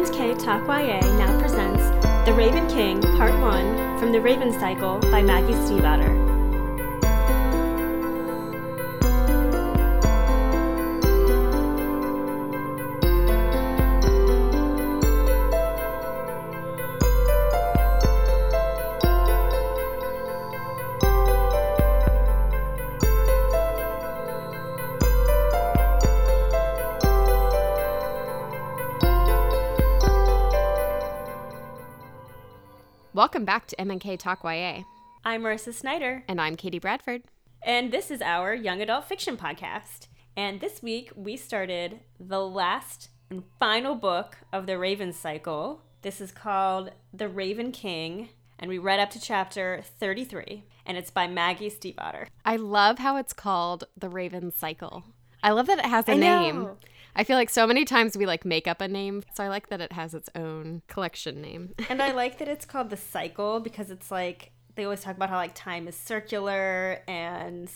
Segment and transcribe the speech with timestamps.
[0.00, 1.82] M&K Talk YA now presents
[2.24, 6.19] The Raven King Part 1 from The Raven Cycle by Maggie Stiefvater.
[33.50, 34.84] Back to M&K Talk YA.
[35.24, 37.22] I'm Marissa Snyder, And I'm Katie Bradford.
[37.64, 40.06] and this is our young adult fiction podcast.
[40.36, 45.82] And this week we started the last and final book of The Raven Cycle.
[46.02, 51.10] This is called The Raven King, and we read up to chapter 33, and it's
[51.10, 52.28] by Maggie Stiefvater.
[52.44, 55.02] I love how it's called the Raven Cycle.
[55.42, 56.68] I love that it has a name.
[57.14, 59.68] I feel like so many times we like make up a name, so I like
[59.68, 61.74] that it has its own collection name.
[61.88, 65.30] and I like that it's called the cycle because it's like they always talk about
[65.30, 67.70] how like time is circular and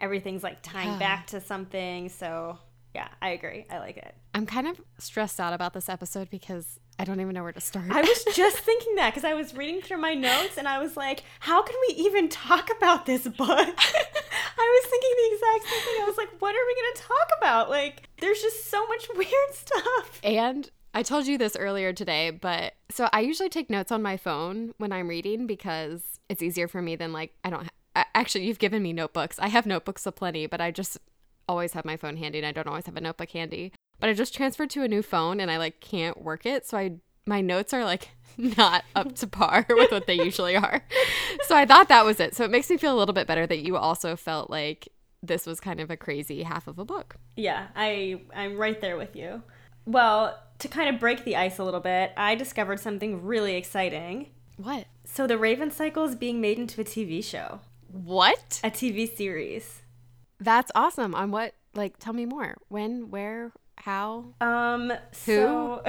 [0.00, 2.08] everything's like tying back to something.
[2.08, 2.58] So
[2.94, 3.66] yeah, I agree.
[3.70, 4.14] I like it.
[4.34, 7.60] I'm kind of stressed out about this episode because I don't even know where to
[7.60, 7.90] start.
[7.90, 10.96] I was just thinking that because I was reading through my notes and I was
[10.96, 13.38] like, how can we even talk about this book?
[13.48, 16.02] I was thinking the exact same thing.
[16.02, 17.70] I was like, what are we going to talk about?
[17.70, 20.20] Like, there's just so much weird stuff.
[20.22, 24.16] And I told you this earlier today, but so I usually take notes on my
[24.16, 28.46] phone when I'm reading because it's easier for me than like I don't ha- actually
[28.46, 29.38] you've given me notebooks.
[29.38, 30.98] I have notebooks aplenty, but I just
[31.48, 33.72] always have my phone handy and I don't always have a notebook handy.
[33.98, 36.76] But I just transferred to a new phone and I like can't work it, so
[36.78, 36.92] I
[37.26, 40.82] my notes are like not up to par with what they usually are.
[41.46, 42.34] So I thought that was it.
[42.34, 44.88] So it makes me feel a little bit better that you also felt like
[45.22, 47.16] this was kind of a crazy half of a book.
[47.36, 49.42] Yeah, I I'm right there with you.
[49.86, 54.28] Well, to kind of break the ice a little bit, I discovered something really exciting.
[54.56, 54.86] What?
[55.04, 57.60] So the Raven Cycle is being made into a TV show,
[57.90, 58.60] What?
[58.62, 59.82] a TV series.
[60.38, 61.14] That's awesome.
[61.14, 61.54] On what?
[61.74, 62.56] Like, tell me more.
[62.68, 63.10] When?
[63.10, 63.52] Where?
[63.78, 64.34] How?
[64.40, 65.82] Um, so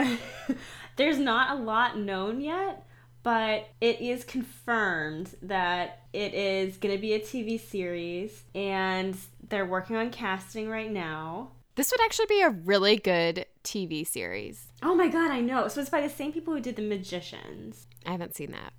[0.95, 2.85] there's not a lot known yet,
[3.23, 9.15] but it is confirmed that it is going to be a TV series, and
[9.49, 11.51] they're working on casting right now.
[11.75, 14.67] This would actually be a really good TV series.
[14.83, 15.67] Oh my god, I know.
[15.67, 17.87] So it's by the same people who did The Magicians.
[18.05, 18.73] I haven't seen that.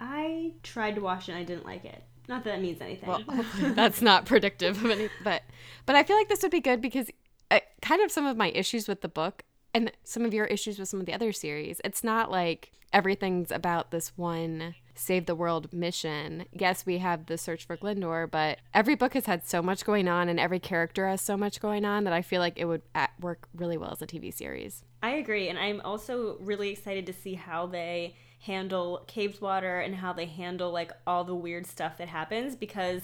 [0.00, 2.02] I tried to watch it and I didn't like it.
[2.28, 3.08] Not that that means anything.
[3.08, 3.22] Well,
[3.74, 5.42] that's not predictive of anything, but
[5.86, 7.10] but I feel like this would be good because
[7.50, 10.78] uh, kind of some of my issues with the book and some of your issues
[10.78, 11.80] with some of the other series.
[11.84, 16.44] It's not like everything's about this one save the world mission.
[16.52, 20.08] Yes, we have the search for Glendower, but every book has had so much going
[20.08, 22.82] on and every character has so much going on that I feel like it would
[22.94, 24.84] uh, work really well as a TV series.
[25.02, 30.12] I agree, and I'm also really excited to see how they handle Cabeswater and how
[30.12, 33.02] they handle like all the weird stuff that happens because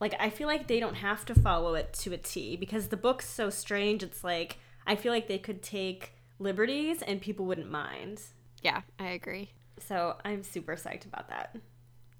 [0.00, 2.96] like I feel like they don't have to follow it to a T because the
[2.96, 4.02] book's so strange.
[4.02, 8.20] It's like I feel like they could take liberties and people wouldn't mind.
[8.62, 9.50] Yeah, I agree.
[9.78, 11.56] So I'm super psyched about that.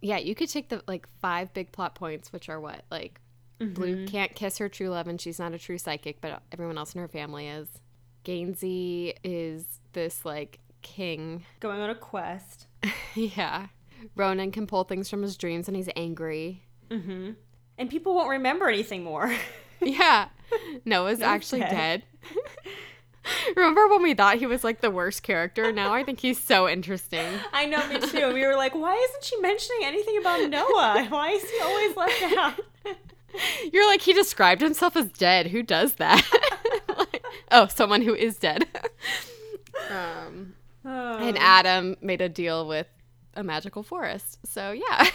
[0.00, 2.84] Yeah, you could take the like five big plot points, which are what?
[2.90, 3.20] Like
[3.58, 6.94] Blue can't kiss her true love and she's not a true psychic, but everyone else
[6.94, 7.68] in her family is.
[8.24, 11.44] Gansey is this like king.
[11.60, 12.66] Going on a quest.
[13.14, 13.68] yeah.
[14.16, 16.62] Ronan can pull things from his dreams and he's angry.
[16.90, 17.32] Mm-hmm.
[17.78, 19.32] And people won't remember anything more.
[19.84, 20.28] Yeah.
[20.84, 22.02] Noah's actually dead.
[23.56, 25.70] Remember when we thought he was like the worst character?
[25.72, 27.26] Now I think he's so interesting.
[27.52, 28.32] I know, me too.
[28.32, 31.06] We were like, why isn't she mentioning anything about Noah?
[31.08, 32.60] Why is he always left out?
[33.72, 35.46] You're like, he described himself as dead.
[35.48, 36.22] Who does that?
[36.98, 38.66] Like, oh, someone who is dead.
[39.90, 42.86] um, and Adam made a deal with
[43.34, 44.38] a magical forest.
[44.44, 45.08] So, yeah.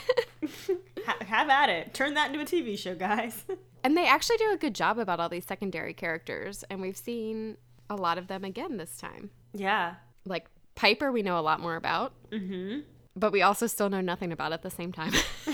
[1.06, 1.94] Ha- have at it.
[1.94, 3.44] Turn that into a TV show, guys.
[3.88, 6.66] And they actually do a good job about all these secondary characters.
[6.70, 7.56] And we've seen
[7.90, 9.30] a lot of them again this time.
[9.54, 9.96] yeah.
[10.26, 10.46] Like
[10.76, 12.82] Piper, we know a lot more about, Mm-hmm.
[13.16, 15.14] but we also still know nothing about at the same time.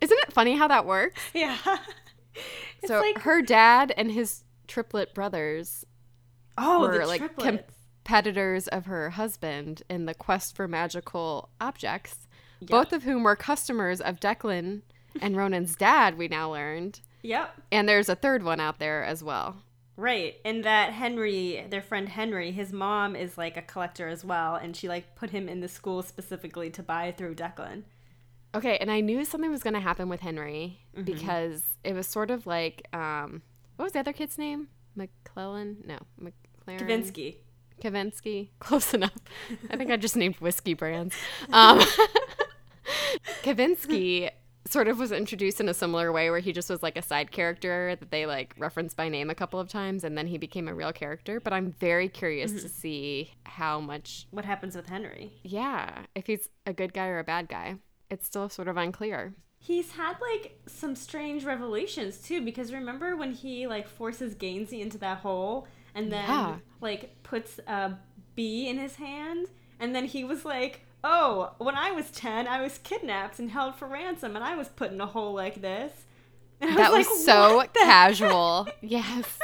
[0.00, 1.22] Isn't it funny how that works?
[1.34, 1.58] Yeah.
[2.82, 5.84] It's so, like, her dad and his triplet brothers
[6.58, 12.28] oh, were the like competitors of her husband in the quest for magical objects,
[12.62, 14.82] both of whom were customers of Declan
[15.22, 17.00] and Ronan's dad, we now learned.
[17.22, 17.54] yep.
[17.72, 19.56] And there's a third one out there as well.
[19.96, 20.36] Right.
[20.44, 24.54] And that Henry, their friend Henry, his mom is like a collector as well.
[24.56, 27.84] And she like put him in the school specifically to buy through Declan.
[28.54, 31.04] Okay, and I knew something was going to happen with Henry Mm-hmm.
[31.04, 33.42] because it was sort of like um
[33.76, 34.68] what was the other kid's name?
[34.94, 35.78] McClellan?
[35.86, 36.78] No, McLaren.
[36.80, 37.36] Kavinsky.
[37.82, 38.48] Kavinsky.
[38.60, 39.12] Close enough.
[39.70, 41.14] I think I just named whiskey brands.
[41.52, 41.80] Um,
[43.42, 44.30] Kavinsky
[44.66, 47.30] sort of was introduced in a similar way where he just was like a side
[47.30, 50.68] character that they like referenced by name a couple of times and then he became
[50.68, 51.40] a real character.
[51.40, 52.66] But I'm very curious to mm-hmm.
[52.68, 55.32] see how much, What happens with Henry?
[55.42, 57.76] yeah, if he's a good guy or a bad guy.
[58.10, 59.34] It's still sort of unclear.
[59.58, 64.98] He's had like some strange revelations too, because remember when he like forces Gansey into
[64.98, 66.56] that hole and then Yeah.
[66.80, 67.98] like puts a
[68.36, 69.48] bee in his hand,
[69.80, 73.76] and then he was like, "Oh, when I was ten, I was kidnapped and held
[73.76, 75.92] for ransom, and I was put in a hole like this."
[76.60, 78.66] And That was, like, so casual.
[78.82, 79.38] yes.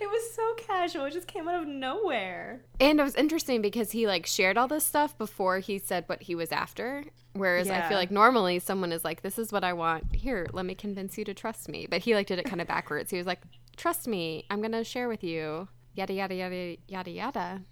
[0.00, 1.04] It was so casual.
[1.06, 2.62] It just came out of nowhere.
[2.78, 6.22] And it was interesting because he like shared all this stuff before he said what
[6.22, 7.02] he was after.
[7.32, 10.14] Whereas I feel like normally someone is like, "This is what I want.
[10.14, 12.68] Here, let me convince you to trust me." But he like did it kind of
[12.68, 13.10] backwards.
[13.10, 13.40] He was like,
[13.76, 14.46] "Trust me.
[14.48, 15.66] I'm gonna share with you."
[15.96, 17.62] Yada yada yada yada yada.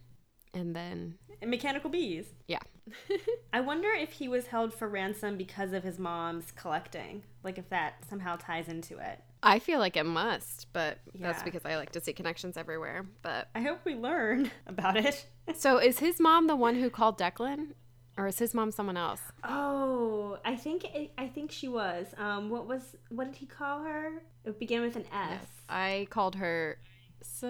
[0.54, 2.26] And then And mechanical bees.
[2.46, 2.58] yeah,
[3.52, 7.22] I wonder if he was held for ransom because of his mom's collecting.
[7.42, 9.20] Like if that somehow ties into it.
[9.42, 13.06] I feel like it must, but that's because I like to see connections everywhere.
[13.22, 15.26] But I hope we learn about it.
[15.56, 17.68] so is his mom the one who called Declan,
[18.16, 19.20] or is his mom someone else?
[19.42, 22.06] Oh, I think it, I think she was.
[22.18, 24.22] Um, what was what did he call her?
[24.44, 25.46] It began with an S.
[25.68, 26.78] I called her.
[27.22, 27.42] S-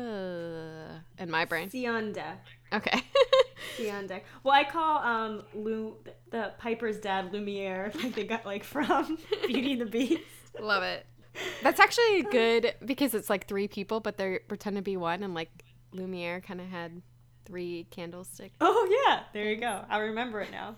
[1.19, 1.71] in my brain.
[1.71, 2.37] Sionda.
[2.73, 3.01] Okay.
[3.79, 4.21] Sionda.
[4.43, 5.97] Well, I call um Lu
[6.31, 10.23] the Piper's dad Lumiere, like they got like from Beauty and the Beast.
[10.61, 11.07] Love it.
[11.63, 15.35] That's actually good because it's like three people, but they pretend to be one, and
[15.35, 15.51] like
[15.93, 17.01] Lumiere kind of had
[17.47, 18.55] three candlesticks.
[18.61, 19.85] Oh yeah, there you go.
[19.89, 20.77] I remember it now.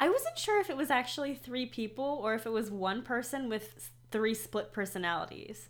[0.00, 3.48] I wasn't sure if it was actually three people or if it was one person
[3.48, 5.68] with three split personalities.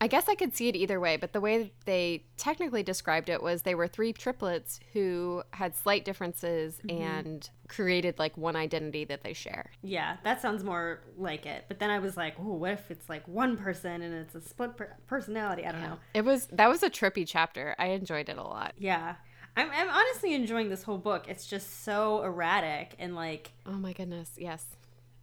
[0.00, 3.42] I guess I could see it either way, but the way they technically described it
[3.42, 9.22] was they were three triplets who had slight differences and created like one identity that
[9.22, 9.70] they share.
[9.82, 11.64] Yeah, that sounds more like it.
[11.68, 14.40] But then I was like, oh, what if it's like one person and it's a
[14.40, 15.64] split per- personality?
[15.66, 15.98] I don't know.
[16.14, 17.74] It was that was a trippy chapter.
[17.78, 18.74] I enjoyed it a lot.
[18.78, 19.14] Yeah.
[19.56, 21.26] I'm, I'm honestly enjoying this whole book.
[21.28, 24.64] It's just so erratic and like Oh my goodness, yes.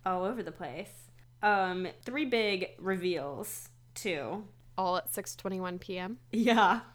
[0.05, 0.89] all over the place.
[1.41, 4.43] Um, three big reveals too.
[4.77, 6.17] All at 6:21 p.m.
[6.31, 6.81] Yeah.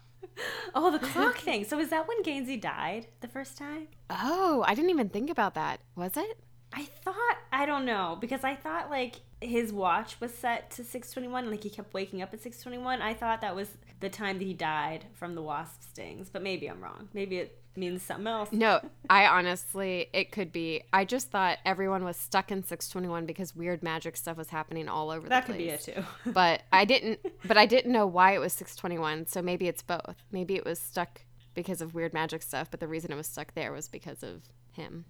[0.73, 1.65] Oh, the clock thing.
[1.65, 3.87] So is that when Gansey died the first time?
[4.09, 5.81] Oh, I didn't even think about that.
[5.95, 6.39] Was it?
[6.73, 11.49] I thought I don't know because I thought like his watch was set to 6:21
[11.49, 13.01] like he kept waking up at 6:21.
[13.01, 16.67] I thought that was the time that he died from the wasp stings, but maybe
[16.67, 17.09] I'm wrong.
[17.13, 18.51] Maybe it means something else.
[18.51, 20.83] No, I honestly, it could be.
[20.91, 25.09] I just thought everyone was stuck in 621 because weird magic stuff was happening all
[25.11, 25.83] over That the place.
[25.85, 26.31] That could be it too.
[26.33, 27.19] but I didn't.
[27.45, 29.27] But I didn't know why it was 621.
[29.27, 30.15] So maybe it's both.
[30.31, 31.21] Maybe it was stuck
[31.53, 34.43] because of weird magic stuff, but the reason it was stuck there was because of
[34.73, 35.05] him.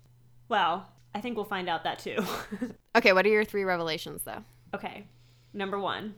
[0.50, 2.18] well, I think we'll find out that too.
[2.96, 4.44] Okay, what are your three revelations though?
[4.74, 5.08] okay.
[5.54, 6.16] Number 1.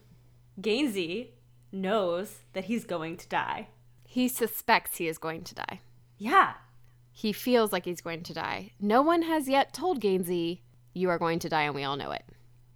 [0.62, 1.30] Gansey
[1.72, 3.68] knows that he's going to die.
[4.06, 5.82] He suspects he is going to die.
[6.18, 6.54] Yeah.
[7.12, 8.72] He feels like he's going to die.
[8.80, 10.62] No one has yet told Gansey,
[10.94, 12.24] you are going to die, and we all know it.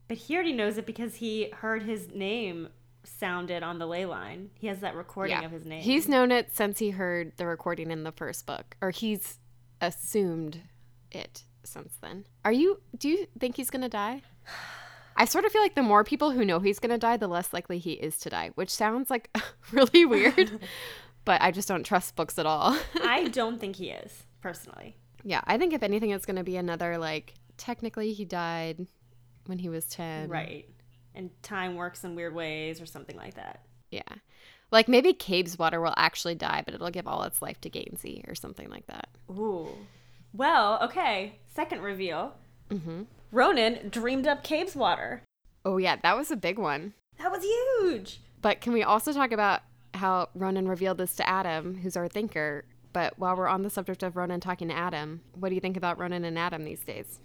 [0.07, 2.69] But he already knows it because he heard his name
[3.03, 4.49] sounded on the ley line.
[4.55, 5.81] He has that recording of his name.
[5.81, 9.39] He's known it since he heard the recording in the first book, or he's
[9.81, 10.61] assumed
[11.11, 12.25] it since then.
[12.45, 12.81] Are you?
[12.97, 14.21] Do you think he's gonna die?
[15.15, 17.53] I sort of feel like the more people who know he's gonna die, the less
[17.53, 19.35] likely he is to die, which sounds like
[19.71, 20.59] really weird,
[21.27, 22.77] but I just don't trust books at all.
[23.03, 24.95] I don't think he is, personally.
[25.23, 28.87] yeah, I think if anything, it's gonna be another like technically he died
[29.45, 30.69] when he was ten, Right.
[31.13, 33.63] And time works in weird ways or something like that.
[33.91, 34.01] Yeah.
[34.71, 38.35] Like maybe Cabeswater will actually die, but it'll give all its life to Gansey or
[38.35, 39.09] something like that.
[39.31, 39.67] Ooh.
[40.33, 41.39] Well, okay.
[41.47, 42.33] Second reveal.
[42.69, 43.03] Mm-hmm.
[43.31, 45.21] Ronan dreamed up Cabeswater.
[45.65, 46.93] Oh yeah, that was a big one.
[47.17, 48.21] That was huge.
[48.41, 49.61] But can we also talk about
[49.97, 52.65] how Ronan revealed this to Adam, who's our thinker?
[52.93, 55.77] But while we're on the subject of Ronan talking to Adam, what do you think
[55.77, 57.19] about Ronan and Adam these days?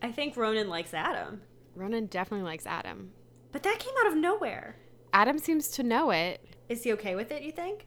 [0.00, 1.42] I think Ronan likes Adam.
[1.74, 3.10] Ronan definitely likes Adam.
[3.52, 4.76] But that came out of nowhere.
[5.12, 6.44] Adam seems to know it.
[6.68, 7.86] Is he okay with it, you think?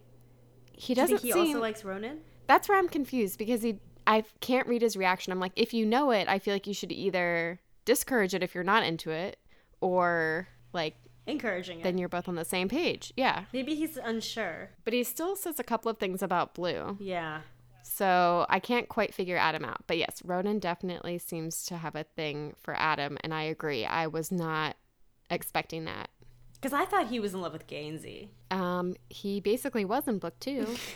[0.74, 1.48] He Do you doesn't think he seem.
[1.48, 2.20] also likes Ronan?
[2.48, 3.80] That's where I'm confused because he.
[4.08, 5.32] I can't read his reaction.
[5.32, 8.56] I'm like, if you know it, I feel like you should either discourage it if
[8.56, 9.38] you're not into it,
[9.80, 10.96] or like
[11.28, 11.84] Encouraging it.
[11.84, 13.14] then you're both on the same page.
[13.16, 13.46] Yeah.
[13.54, 14.72] Maybe he's unsure.
[14.84, 16.98] But he still says a couple of things about blue.
[17.00, 17.42] Yeah.
[17.84, 19.84] So I can't quite figure Adam out.
[19.88, 23.18] But yes, Ronan definitely seems to have a thing for Adam.
[23.24, 23.86] And I agree.
[23.86, 24.78] I was not
[25.30, 26.10] expecting that.
[26.60, 28.30] Because I thought he was in love with Gansey.
[28.52, 30.66] Um, he basically was in book two.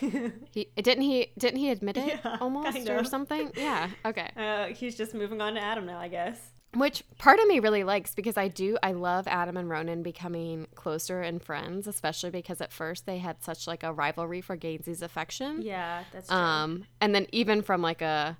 [0.52, 3.50] he didn't he didn't he admit it Yeah, almost or something?
[3.56, 3.90] Yeah.
[4.04, 4.30] Okay.
[4.36, 6.38] Uh, he's just moving on to Adam now, I guess.
[6.76, 10.66] Which part of me really likes because I do I love Adam and Ronan becoming
[10.74, 15.00] closer and friends, especially because at first they had such like a rivalry for Gansey's
[15.00, 15.62] affection.
[15.62, 16.36] Yeah, that's true.
[16.36, 18.36] Um, and then even from like a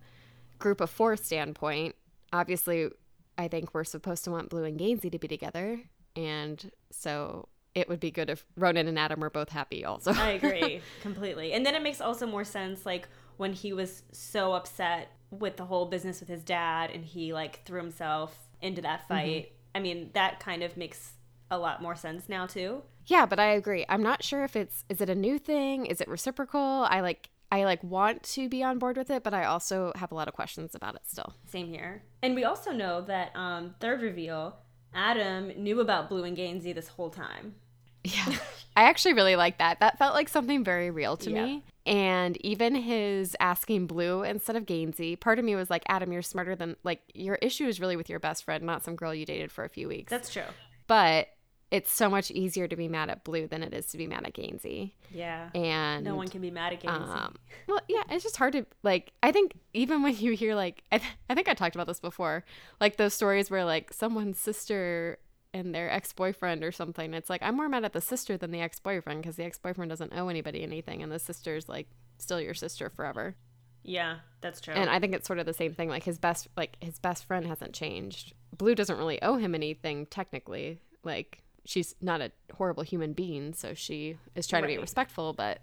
[0.59, 1.95] group of four standpoint,
[2.31, 2.91] obviously,
[3.39, 5.81] I think we're supposed to want Blue and Gansey to be together,
[6.15, 9.85] and so it would be good if Ronan and Adam were both happy.
[9.85, 11.53] Also, I agree completely.
[11.55, 15.65] And then it makes also more sense like when he was so upset with the
[15.65, 19.53] whole business with his dad and he like threw himself into that fight.
[19.75, 21.13] I mean, that kind of makes
[21.51, 22.83] a lot more sense now too.
[23.07, 23.85] yeah, but I agree.
[23.89, 25.87] I'm not sure if it's is it a new thing?
[25.87, 26.87] Is it reciprocal?
[26.89, 30.11] I like I like want to be on board with it, but I also have
[30.11, 31.35] a lot of questions about it still.
[31.47, 32.03] Same here.
[32.23, 34.57] And we also know that um third reveal,
[34.95, 37.55] Adam knew about Blue and Gansey this whole time.
[38.15, 38.37] Yeah.
[38.77, 39.81] I actually really like that.
[39.81, 41.45] That felt like something very real to Yeah.
[41.45, 41.65] me.
[41.87, 46.21] And even his asking Blue instead of Gansey, part of me was like, Adam, you're
[46.21, 49.25] smarter than, like, your issue is really with your best friend, not some girl you
[49.25, 50.11] dated for a few weeks.
[50.11, 50.43] That's true.
[50.89, 51.29] but
[51.73, 54.25] it's so much easier to be mad at Blue than it is to be mad
[54.25, 54.95] at Gansey.
[55.11, 55.49] Yeah.
[55.55, 57.11] And no one can be mad at Gansey.
[57.11, 57.35] um,
[57.67, 59.11] well, yeah, it's just hard to like.
[59.21, 61.99] I think even when you hear like, I, th- I think I talked about this
[61.99, 62.45] before,
[62.81, 65.19] like those stories where like someone's sister
[65.57, 67.15] and their ex boyfriend or something.
[67.15, 69.59] It's like I'm more mad at the sister than the ex boyfriend because the ex
[69.59, 73.35] boyfriend doesn't owe anybody anything, and the sister's like still your sister forever.
[73.83, 74.75] yeah, that's true.
[74.75, 75.89] And I think it's sort of the same thing.
[75.89, 78.35] Like his best, like his best friend hasn't changed.
[78.57, 80.81] Blue doesn't really owe him anything technically.
[81.05, 85.33] Like she's not a horrible human being, so she is trying to be respectful.
[85.33, 85.61] But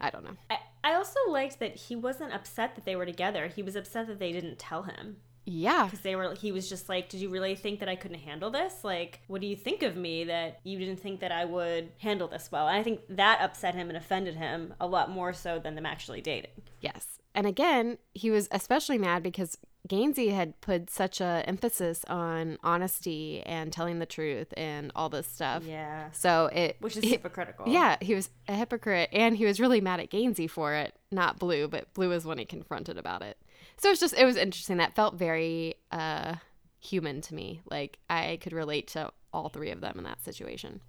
[0.00, 0.36] I don't know.
[0.48, 3.48] I, I also liked that he wasn't upset that they were together.
[3.48, 5.16] He was upset that they didn't tell him.
[5.50, 8.18] Yeah, because they were he was just like did you really think that i couldn't
[8.20, 8.84] handle this?
[8.84, 12.28] Like what do you think of me that you didn't think that i would handle
[12.28, 12.68] this well?
[12.68, 15.86] And i think that upset him and offended him a lot more so than them
[15.86, 16.50] actually dating.
[16.80, 17.18] Yes.
[17.34, 19.56] And again, he was especially mad because
[19.88, 25.26] Gansey had put such a emphasis on honesty and telling the truth and all this
[25.26, 25.62] stuff.
[25.64, 26.10] yeah.
[26.10, 27.68] So it which is it- hypocritical.
[27.68, 29.08] Yeah, he was a hypocrite.
[29.12, 32.38] And he was really mad at Gansey for it, not Blue, but Blue was when
[32.38, 33.38] he confronted about it.
[33.78, 34.76] So it's just it was interesting.
[34.78, 36.34] That felt very uh
[36.80, 37.60] human to me.
[37.70, 40.80] Like I could relate to all three of them in that situation.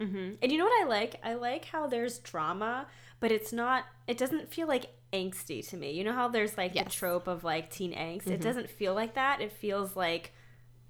[0.00, 1.16] hmm and you know what i like?
[1.22, 2.86] I like how there's drama
[3.20, 5.92] but it's not it doesn't feel like angsty to me.
[5.92, 8.26] You know how there's like the trope of like teen angst?
[8.26, 9.40] It doesn't feel like that.
[9.40, 10.32] It feels like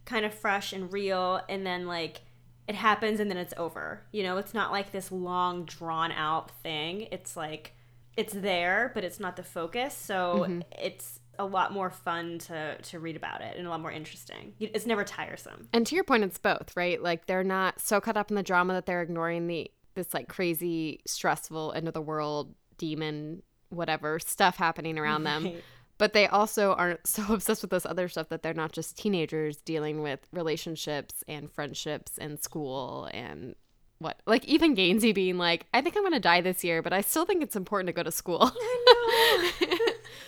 [0.05, 2.23] kind of fresh and real and then like
[2.69, 4.03] it happens and then it's over.
[4.13, 7.09] You know it's not like this long drawn out thing.
[7.13, 7.75] It's like
[8.17, 9.95] it's there but it's not the focus.
[9.95, 10.61] So mm-hmm.
[10.81, 14.55] it's a lot more fun to to read about it and a lot more interesting.
[14.61, 15.69] It's never tiresome.
[15.73, 17.03] And to your point, it's both, right?
[17.03, 20.29] Like they're not so caught up in the drama that they're ignoring the this like
[20.29, 25.53] crazy, stressful end of the world demon whatever stuff happening around them.
[25.99, 29.59] But they also aren't so obsessed with this other stuff that they're not just teenagers
[29.59, 33.55] dealing with relationships and friendships and school and
[34.03, 37.01] what like even Gansey being like, I think I'm gonna die this year, but I
[37.01, 38.51] still think it's important to go to school.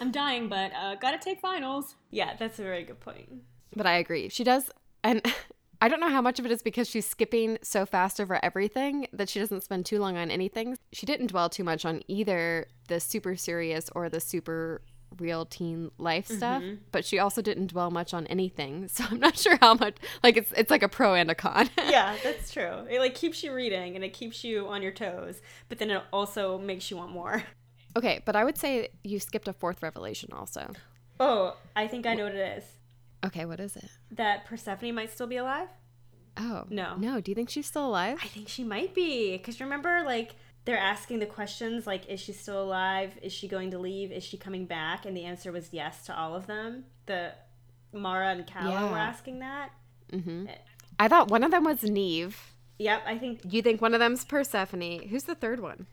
[0.00, 3.28] i'm dying but uh gotta take finals yeah that's a very good point
[3.76, 4.28] But I agree.
[4.28, 4.70] She does,
[5.02, 5.20] and
[5.80, 9.06] I don't know how much of it is because she's skipping so fast over everything
[9.12, 10.78] that she doesn't spend too long on anything.
[10.92, 14.80] She didn't dwell too much on either the super serious or the super
[15.18, 16.76] real teen life stuff, mm-hmm.
[16.92, 18.88] but she also didn't dwell much on anything.
[18.94, 19.96] So I'm not sure how much.
[20.22, 21.68] Like it's it's like a pro and a con.
[21.78, 22.86] yeah, that's true.
[22.90, 26.02] It like keeps you reading and it keeps you on your toes, but then it
[26.12, 27.42] also makes you want more.
[27.96, 30.72] okay, but I would say you skipped a fourth revelation also.
[31.20, 32.64] Oh, I think I know what it is.
[33.24, 33.88] Okay, what is it?
[34.10, 35.68] That Persephone might still be alive?
[36.36, 36.96] Oh No.
[36.96, 37.20] no.
[37.20, 38.18] Do you think she's still alive?
[38.22, 39.38] I think she might be.
[39.38, 43.18] Cause remember, like they're asking the questions like, is she still alive?
[43.22, 44.10] Is she going to leave?
[44.12, 45.04] Is she coming back?
[45.04, 46.84] And the answer was yes to all of them.
[47.06, 47.32] The
[47.92, 48.90] Maura and Calla Yeah.
[48.90, 49.70] were asking that.
[50.12, 50.46] Mm-hmm.
[50.98, 52.54] I thought one of them was Neeve.
[52.78, 55.08] Yep, I think You think one of them's Persephone?
[55.08, 55.86] Who's the third one?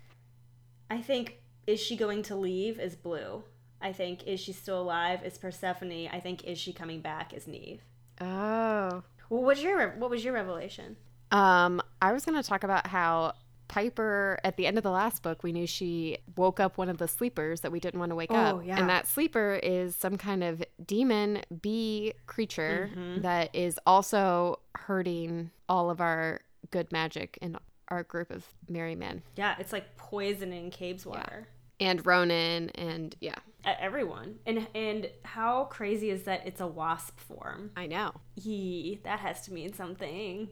[0.89, 1.37] I think
[1.67, 3.43] is she going to leave is Blue.
[3.81, 6.07] I think is she still alive is Persephone.
[6.11, 7.81] I think is she coming back is Neeve.
[8.19, 9.03] Oh.
[9.29, 10.97] Well, what's your what was your revelation?
[11.31, 13.33] Um, I was going to talk about how
[13.71, 16.97] Piper, at the end of the last book, we knew she woke up one of
[16.97, 18.65] the sleepers that we didn't want to wake Oh, up.
[18.65, 18.77] yeah.
[18.77, 23.21] And that sleeper is some kind of demon bee creature Mm-hmm.
[23.21, 29.23] that is also hurting all of our good magic in our group of merry men.
[29.37, 31.45] Yeah, it's like poisoning Cabeswater.
[31.79, 33.35] And Ronan, and yeah,
[33.65, 34.35] everyone.
[34.45, 37.71] And and how crazy is that it's a wasp form?
[37.77, 38.11] I know.
[38.35, 40.49] Yee, that has to mean something.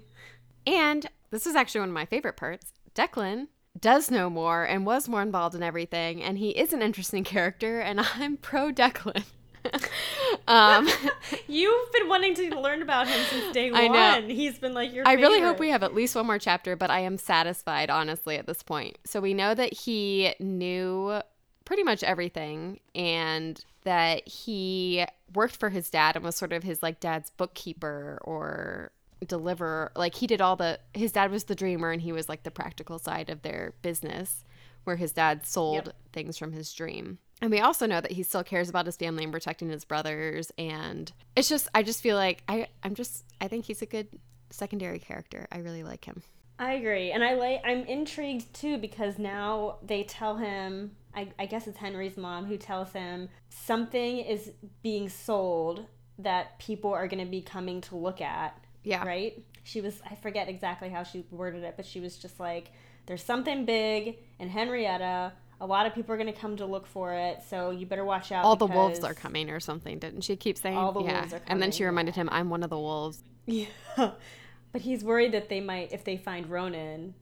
[0.66, 2.74] And this is actually one of my favorite parts.
[3.00, 3.48] Declan
[3.80, 7.80] does know more and was more involved in everything, and he is an interesting character,
[7.80, 9.24] and I'm pro Declan.
[10.48, 10.90] um,
[11.48, 13.82] You've been wanting to learn about him since day one.
[13.82, 14.28] I know.
[14.28, 15.08] He's been like your.
[15.08, 18.38] I really hope we have at least one more chapter, but I am satisfied, honestly,
[18.38, 18.98] at this point.
[19.06, 21.22] So we know that he knew
[21.66, 26.84] pretty much everything, and that he worked for his dad and was sort of his
[26.84, 28.92] like dad's bookkeeper or
[29.26, 29.92] deliverer.
[29.96, 30.80] Like he did all the.
[30.94, 34.44] His dad was the dreamer, and he was like the practical side of their business,
[34.84, 35.96] where his dad sold yep.
[36.14, 37.20] things from his dream.
[37.42, 40.52] And we also know that he still cares about his family and protecting his brothers.
[40.58, 44.08] And it's just, I just feel like I, I'm just, I think he's a good
[44.50, 45.48] secondary character.
[45.50, 46.22] I really like him.
[46.62, 47.62] I agree, and I like.
[47.64, 50.92] I'm intrigued too because now they tell him.
[51.16, 54.52] I, I guess it's Henry's mom who tells him something is
[54.84, 55.86] being sold
[56.20, 58.62] that people are going to be coming to look at.
[58.84, 59.06] Yeah.
[59.06, 59.44] Right.
[59.64, 60.02] She was.
[60.10, 62.72] I forget exactly how she worded it, but she was just like,
[63.06, 66.88] "There's something big in Henrietta a lot of people are going to come to look
[66.88, 68.46] for it, so you better watch out.
[68.46, 70.78] All the wolves are coming, or something, didn't she keep saying?
[70.78, 71.20] All the yeah.
[71.20, 71.52] wolves are coming.
[71.52, 73.66] And then she reminded him, "I'm one of the wolves." Yeah,
[73.98, 77.14] but he's worried that they might, if they find Ronan,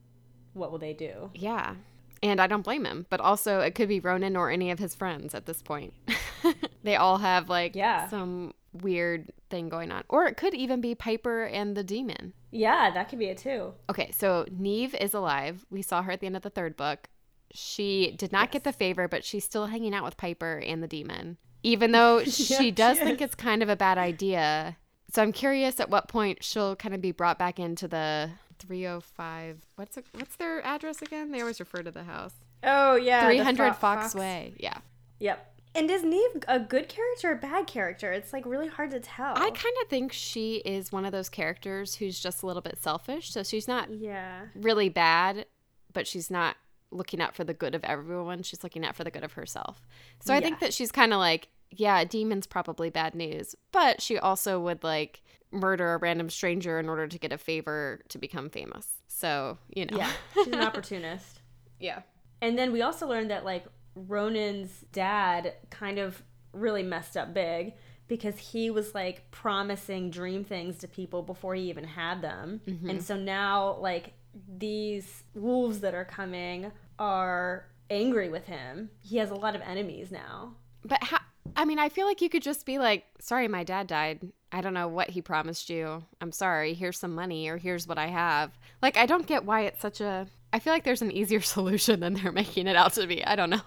[0.52, 1.30] what will they do?
[1.34, 1.74] Yeah,
[2.22, 3.06] and I don't blame him.
[3.10, 5.94] But also, it could be Ronan or any of his friends at this point.
[6.84, 8.08] they all have like yeah.
[8.08, 12.32] some weird thing going on, or it could even be Piper and the demon.
[12.50, 13.74] Yeah, that could be it too.
[13.90, 15.66] Okay, so Neeve is alive.
[15.70, 17.08] We saw her at the end of the third book
[17.52, 18.52] she did not yes.
[18.52, 22.22] get the favor, but she's still hanging out with Piper and the demon, even though
[22.24, 24.76] she yeah, does she think it's kind of a bad idea.
[25.10, 29.58] So I'm curious at what point she'll kind of be brought back into the 305.
[29.76, 31.32] What's it, what's their address again?
[31.32, 32.34] They always refer to the house.
[32.62, 34.54] Oh yeah, 300 Fo- Fox, Fox Way.
[34.58, 34.78] Yeah.
[35.20, 35.57] Yep.
[35.74, 38.10] And is Neeve a good character or a bad character?
[38.12, 39.34] It's like really hard to tell.
[39.36, 42.82] I kind of think she is one of those characters who's just a little bit
[42.82, 43.30] selfish.
[43.32, 45.46] So she's not yeah really bad,
[45.92, 46.56] but she's not
[46.90, 48.42] looking out for the good of everyone.
[48.42, 49.86] She's looking out for the good of herself.
[50.20, 54.18] So I think that she's kind of like, yeah, demon's probably bad news, but she
[54.18, 58.48] also would like murder a random stranger in order to get a favor to become
[58.48, 58.86] famous.
[59.06, 59.98] So, you know.
[59.98, 61.40] Yeah, she's an opportunist.
[61.78, 62.02] yeah.
[62.40, 63.66] And then we also learned that like
[64.06, 67.74] Ronan's dad kind of really messed up big
[68.06, 72.60] because he was like promising dream things to people before he even had them.
[72.66, 72.90] Mm-hmm.
[72.90, 74.14] And so now like
[74.56, 78.90] these wolves that are coming are angry with him.
[79.00, 80.54] He has a lot of enemies now.
[80.84, 81.18] But how,
[81.56, 84.32] I mean, I feel like you could just be like, sorry, my dad died.
[84.52, 86.04] I don't know what he promised you.
[86.20, 86.74] I'm sorry.
[86.74, 88.52] Here's some money or here's what I have.
[88.80, 90.26] Like, I don't get why it's such a.
[90.52, 93.24] I feel like there's an easier solution than they're making it out to be.
[93.24, 93.62] I don't know.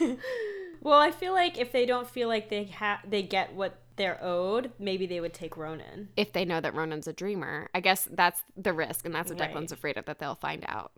[0.80, 4.22] well, I feel like if they don't feel like they have, they get what they're
[4.22, 6.08] owed, maybe they would take Ronan.
[6.16, 7.68] If they know that Ronan's a dreamer.
[7.74, 9.52] I guess that's the risk, and that's what right.
[9.52, 10.92] Declan's afraid of that they'll find out.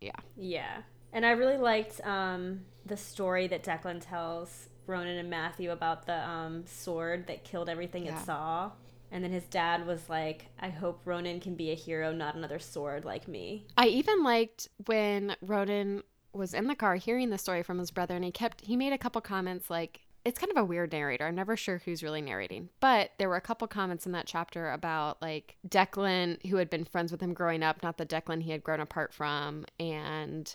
[0.00, 0.12] Yeah.
[0.36, 0.82] Yeah.
[1.12, 6.28] And I really liked um, the story that Declan tells Ronan and Matthew about the
[6.28, 8.20] um, sword that killed everything yeah.
[8.20, 8.70] it saw.
[9.14, 12.58] And then his dad was like, I hope Ronan can be a hero, not another
[12.58, 13.64] sword like me.
[13.78, 18.16] I even liked when Ronan was in the car hearing the story from his brother
[18.16, 21.26] and he kept he made a couple comments like it's kind of a weird narrator.
[21.26, 22.70] I'm never sure who's really narrating.
[22.80, 26.84] But there were a couple comments in that chapter about like Declan, who had been
[26.84, 29.64] friends with him growing up, not the Declan he had grown apart from.
[29.78, 30.52] And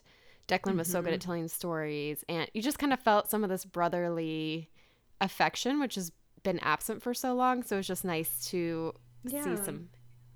[0.50, 0.98] Declan was mm-hmm.
[0.98, 1.28] so good at mm-hmm.
[1.28, 2.26] telling stories.
[2.28, 4.70] And you just kind of felt some of this brotherly
[5.22, 6.12] affection, which has
[6.44, 7.64] been absent for so long.
[7.64, 9.44] So it's just nice to yeah.
[9.44, 9.90] see some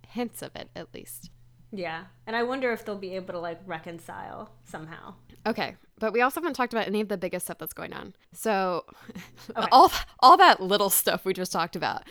[0.08, 1.30] hints of it at least.
[1.74, 2.06] Yeah.
[2.28, 5.16] And I wonder if they'll be able to like reconcile somehow.
[5.46, 5.76] Okay.
[6.00, 8.14] But we also haven't talked about any of the biggest stuff that's going on.
[8.32, 8.86] So
[9.58, 9.68] okay.
[9.72, 12.04] all all that little stuff we just talked about.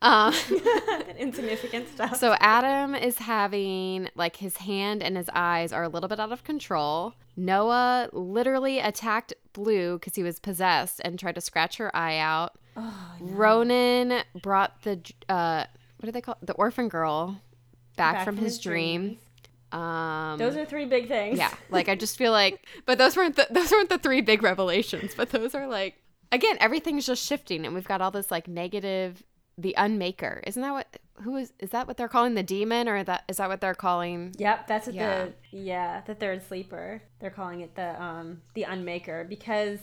[0.00, 0.34] Um,
[1.18, 2.16] insignificant stuff.
[2.16, 6.32] So Adam is having like his hand and his eyes are a little bit out
[6.32, 7.14] of control.
[7.36, 12.56] Noah literally attacked Blue because he was possessed and tried to scratch her eye out.
[12.76, 13.32] Oh, no.
[13.34, 15.64] Ronan brought the uh,
[15.98, 16.46] what do they call it?
[16.46, 17.40] the orphan girl
[17.96, 19.00] back, back from, from, his, his dream.
[19.02, 19.18] dreams.
[19.72, 21.38] Um, those are three big things.
[21.38, 24.42] Yeah, like I just feel like, but those weren't the, those weren't the three big
[24.42, 25.14] revelations.
[25.16, 25.96] But those are like,
[26.32, 29.22] again, everything's just shifting, and we've got all this like negative.
[29.58, 30.98] The unmaker, isn't that what?
[31.22, 31.52] Who is?
[31.58, 34.34] Is that what they're calling the demon, or that is that what they're calling?
[34.38, 35.26] Yep, that's what yeah.
[35.26, 37.02] the yeah the third sleeper.
[37.20, 39.78] They're calling it the um the unmaker because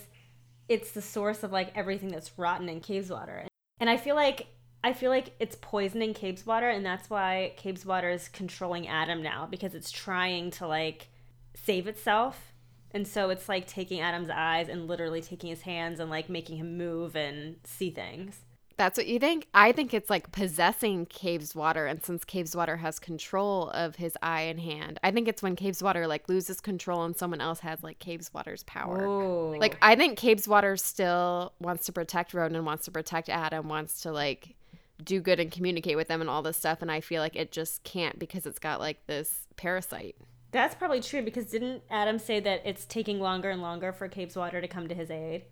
[0.67, 3.45] it's the source of like everything that's rotten in Cabeswater,
[3.79, 4.47] and I feel like
[4.83, 9.73] I feel like it's poisoning Cabeswater, and that's why Cabeswater is controlling Adam now because
[9.75, 11.09] it's trying to like
[11.55, 12.53] save itself.
[12.91, 16.57] And so it's like taking Adam's eyes and literally taking his hands and like making
[16.57, 18.41] him move and see things.
[18.77, 19.47] That's what you think?
[19.55, 21.89] I think it's like possessing Cabeswater.
[21.89, 26.07] And since Cabeswater has control of his eye and hand, I think it's when Cabeswater
[26.07, 29.05] like loses control and someone else has like Cabeswater's power.
[29.05, 29.57] Ooh.
[29.57, 34.11] Like I think Cabeswater still wants to protect Ronan, wants to protect Adam, wants to
[34.11, 34.55] like
[35.03, 36.81] do good and communicate with them and all this stuff.
[36.81, 40.15] And I feel like it just can't because it's got like this parasite.
[40.51, 44.61] That's probably true because didn't Adam say that it's taking longer and longer for Cabeswater
[44.61, 45.43] to come to his aid?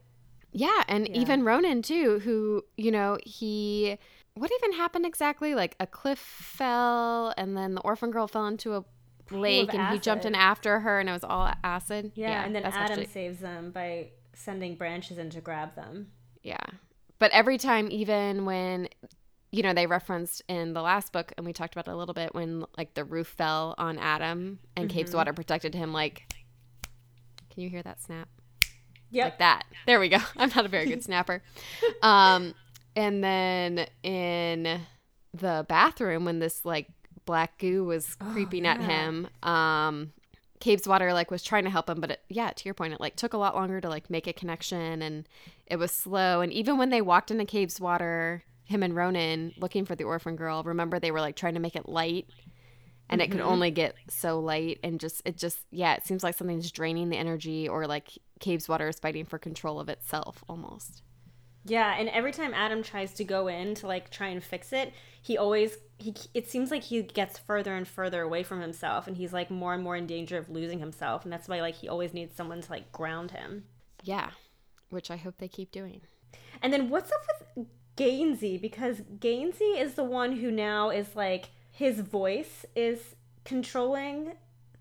[0.52, 1.18] Yeah, and Yeah.
[1.22, 3.98] even Ronan too, who, you know, he
[4.36, 5.54] what even happened exactly?
[5.56, 8.84] Like a cliff fell and then the orphan girl fell into a
[9.32, 12.12] lake and he jumped in after her and it was all acid.
[12.16, 16.12] Yeah, and then Adam actually- saves them by sending branches in to grab them.
[16.44, 16.58] Yeah.
[17.20, 18.90] But every time even when
[19.56, 22.14] you know, they referenced in the last book and we talked about it a little
[22.14, 25.18] bit when like the roof fell on Adam and Cave's Mm-hmm.
[25.18, 26.26] water protected him like
[27.52, 28.28] Can you hear that snap?
[29.12, 29.26] Yep.
[29.26, 29.64] like that.
[29.86, 30.18] There we go.
[30.38, 31.42] I'm not a very good snapper.
[32.02, 32.54] Um,
[32.98, 34.82] and then in
[35.34, 36.88] the bathroom, when this like
[37.26, 38.88] black goo was creeping at yeah.
[38.88, 40.12] him, um,
[40.60, 43.16] Cabeswater like was trying to help him, but it, yeah, to your point, it like
[43.16, 45.30] took a lot longer to like make a connection, and
[45.68, 46.42] it was slow.
[46.42, 50.64] And even when they walked into Cabeswater, him and Ronan looking for the orphan girl,
[50.64, 52.28] remember they were like trying to make it light.
[53.08, 53.50] And it could mm-hmm.
[53.50, 57.18] only get so light, and just it just yeah, it seems like something's draining the
[57.18, 61.04] energy, or like Cabeswater is fighting for control of itself almost.
[61.66, 64.94] Yeah, and every time Adam tries to go in to like try and fix it,
[65.22, 69.18] he always he it seems like he gets further and further away from himself and
[69.18, 71.88] he's like more and more in danger of losing himself and that's why like he
[71.88, 73.64] always needs someone to like ground him.
[74.04, 74.30] Yeah,
[74.90, 76.02] which I hope they keep doing.
[76.62, 77.22] And then what's up
[77.56, 84.34] with Gansey because Gansey is the one who now is like his voice is controlling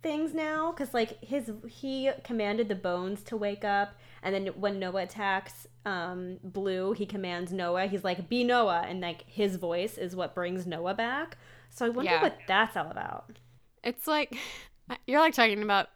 [0.02, 4.78] things now cuz like his he commanded the bones to wake up and then when
[4.78, 9.96] Noah attacks um Blue he commands Noah he's like be Noah and like his voice
[9.96, 11.38] is what brings Noah back.
[11.70, 12.22] So I wonder Yeah.
[12.22, 13.38] what that's all about.
[13.82, 14.36] It's like
[15.06, 15.88] you're like talking about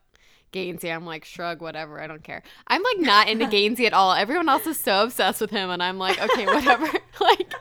[0.52, 0.90] Gansey.
[0.90, 2.00] I'm like shrug, whatever.
[2.00, 2.42] I don't care.
[2.66, 4.12] I'm like not into Gansey at all.
[4.12, 6.86] Everyone else is so obsessed with him, and I'm like, okay, whatever.
[7.20, 7.54] like.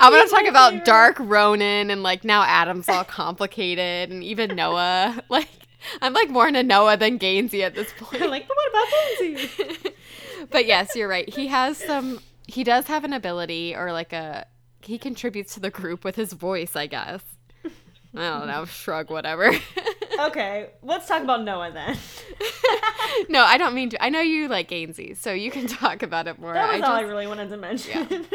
[0.00, 0.86] I'm gonna talk about favorite.
[0.86, 5.22] Dark Ronan and like now Adam's all complicated and even Noah.
[5.28, 5.48] Like
[6.00, 8.28] I'm like more into Noah than Gansey at this point.
[8.28, 8.88] Like, but what about
[9.20, 9.94] Gansey?
[10.50, 11.28] but yes, you're right.
[11.32, 12.20] He has some.
[12.48, 14.46] He does have an ability, or like a.
[14.82, 17.22] He contributes to the group with his voice, I guess.
[18.14, 18.64] I don't know.
[18.64, 19.52] Shrug, whatever.
[20.20, 21.96] okay, let's talk about Noah then.
[23.28, 24.02] no, I don't mean to.
[24.02, 26.54] I know you like Gansey, so you can talk about it more.
[26.54, 28.26] That I was all I really wanted to mention.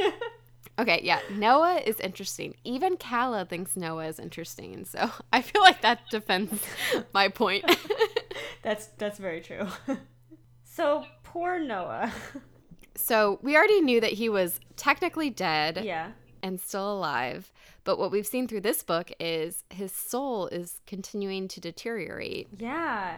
[0.80, 1.20] okay, yeah.
[1.32, 2.56] Noah is interesting.
[2.64, 6.62] Even Calla thinks Noah is interesting, so I feel like that defends
[7.14, 7.66] my point.
[8.64, 9.68] That's that's very true.
[10.64, 12.12] so poor Noah.
[12.96, 15.84] so we already knew that he was technically dead.
[15.84, 16.12] yeah.
[16.48, 17.52] And still alive.
[17.84, 22.48] But what we've seen through this book is his soul is continuing to deteriorate.
[22.58, 23.18] Yeah.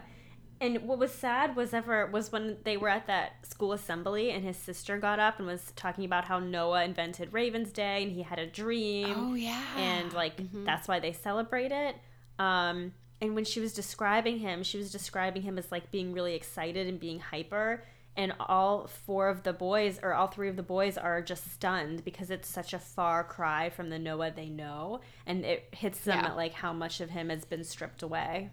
[0.60, 4.44] And what was sad was ever was when they were at that school assembly and
[4.44, 8.22] his sister got up and was talking about how Noah invented Raven's Day and he
[8.22, 9.14] had a dream.
[9.16, 9.64] Oh yeah.
[9.78, 11.96] and like that's why they celebrate it.
[12.38, 16.34] Um, and when she was describing him, she was describing him as like being really
[16.34, 17.84] excited and being hyper.
[18.16, 22.04] And all four of the boys, or all three of the boys, are just stunned
[22.04, 26.18] because it's such a far cry from the Noah they know, and it hits them
[26.18, 26.30] Yeah.
[26.30, 28.50] at like how much of him has been stripped away,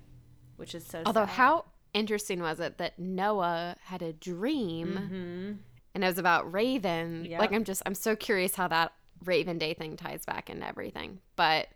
[0.55, 1.01] which is so.
[1.05, 1.29] Although sad.
[1.35, 5.57] how interesting was it that Noah had a dream Mhm.
[5.95, 7.25] and it was about Raven?
[7.25, 7.39] Yep.
[7.39, 8.93] Like I'm just I'm so curious how that
[9.25, 11.19] Raven Day thing ties back into everything.
[11.35, 11.69] But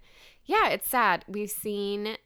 [0.46, 1.26] yeah, it's sad.
[1.28, 2.18] We've seen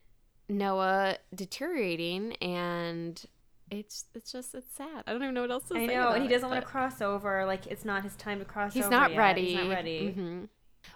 [0.50, 3.24] Noah deteriorating and
[3.72, 5.04] it's it's just it's sad.
[5.08, 5.96] I don't even know what else to I say.
[5.96, 7.46] know, about and he doesn't want to cross over.
[7.46, 8.92] Like it's not his time to cross He's over.
[8.96, 9.18] not yet.
[9.18, 9.46] ready.
[9.48, 10.00] He's not ready.
[10.10, 10.44] Mm-hmm.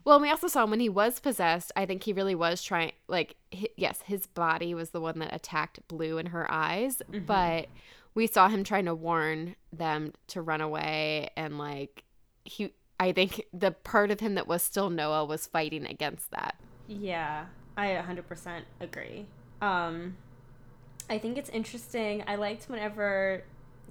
[0.05, 1.71] Well, and we also saw him when he was possessed.
[1.75, 2.91] I think he really was trying.
[3.07, 3.35] Like,
[3.75, 7.25] yes, his body was the one that attacked Blue in her eyes, Mm-hmm.
[7.25, 7.67] but
[8.13, 12.03] we saw him trying to warn them to run away, and like
[12.45, 12.73] he.
[12.99, 16.55] I think the part of him that was still Noah was fighting against that.
[16.85, 17.45] Yeah,
[17.77, 19.25] I 100% agree.
[19.61, 20.17] Um,
[21.09, 22.23] I think it's interesting.
[22.27, 23.43] I liked whenever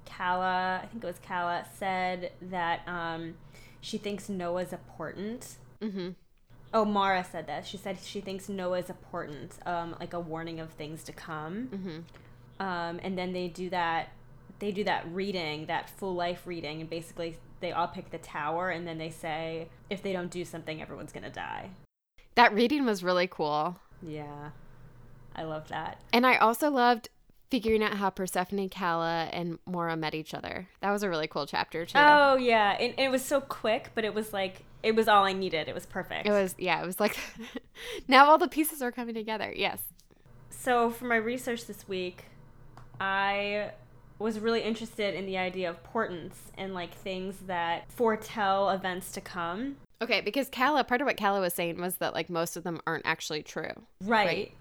[0.05, 3.35] Calla, I think it was Calla, said that um,
[3.81, 5.57] she thinks Noah's important.
[5.81, 6.09] Mm-hmm.
[6.73, 7.65] Oh, Maura said that.
[7.65, 11.69] She said she thinks Noah's important, um, like a warning of things to come.
[11.73, 12.65] Mm-hmm.
[12.65, 14.09] Um, and then they do that.
[14.59, 18.69] They do that reading, that full life reading, and basically they all pick the tower,
[18.69, 21.69] and then they say if they don't do something, everyone's gonna die.
[22.35, 23.77] That reading was really cool.
[24.01, 24.49] Yeah,
[25.39, 25.97] I love that.
[26.11, 27.07] And I also loved
[27.49, 30.67] figuring out how Persephone, Calla, and Maura met each other.
[30.81, 31.97] That was a really cool chapter too.
[31.97, 35.31] Oh yeah, it, it was so quick, but it was like it was all I
[35.31, 35.69] needed.
[35.69, 36.27] It was perfect.
[36.27, 37.17] It was yeah, it was like
[38.09, 39.53] now all the pieces are coming together.
[39.55, 39.79] Yes.
[40.49, 42.25] So for my research this week,
[42.99, 43.71] I
[44.19, 49.21] was really interested in the idea of portents and like things that foretell events to
[49.21, 49.77] come.
[50.01, 52.81] Okay, because Calla, part of what Calla was saying was that like most of them
[52.85, 53.71] aren't actually true.
[54.01, 54.27] Right.
[54.27, 54.53] Right.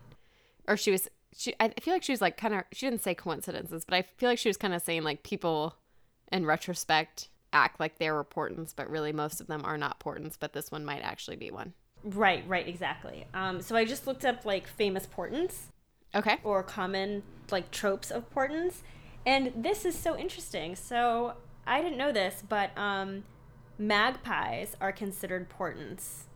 [0.68, 3.14] Or she was she I feel like she was like kind of she didn't say
[3.14, 5.76] coincidences, but I feel like she was kind of saying like people
[6.30, 10.52] in retrospect act like they're portents, but really most of them are not portents, but
[10.52, 11.72] this one might actually be one.
[12.04, 13.26] Right, right, exactly.
[13.34, 15.68] Um, so I just looked up like famous portents
[16.14, 16.36] Okay.
[16.44, 18.82] or common like tropes of portents,
[19.26, 20.76] and this is so interesting.
[20.76, 21.34] So
[21.66, 23.24] I didn't know this, but um,
[23.78, 26.26] magpies are considered portents,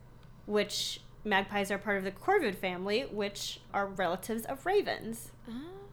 [0.45, 5.31] which magpies are part of the corvid family, which are relatives of ravens.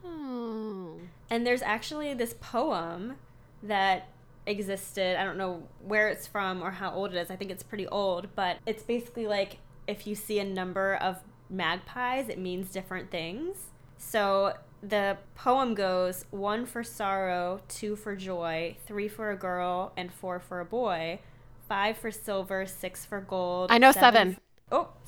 [0.05, 0.95] Oh.
[1.29, 3.17] And there's actually this poem
[3.63, 4.09] that
[4.47, 5.21] existed.
[5.21, 7.31] I don't know where it's from or how old it is.
[7.31, 11.19] I think it's pretty old, but it's basically like if you see a number of
[11.49, 13.57] magpies, it means different things.
[13.99, 20.13] So the poem goes one for sorrow, two for joy, three for a girl, and
[20.13, 21.21] four for a boy,
[21.69, 23.71] five for silver, six for gold.
[23.71, 24.37] I know seven.
[24.39, 24.43] Oh,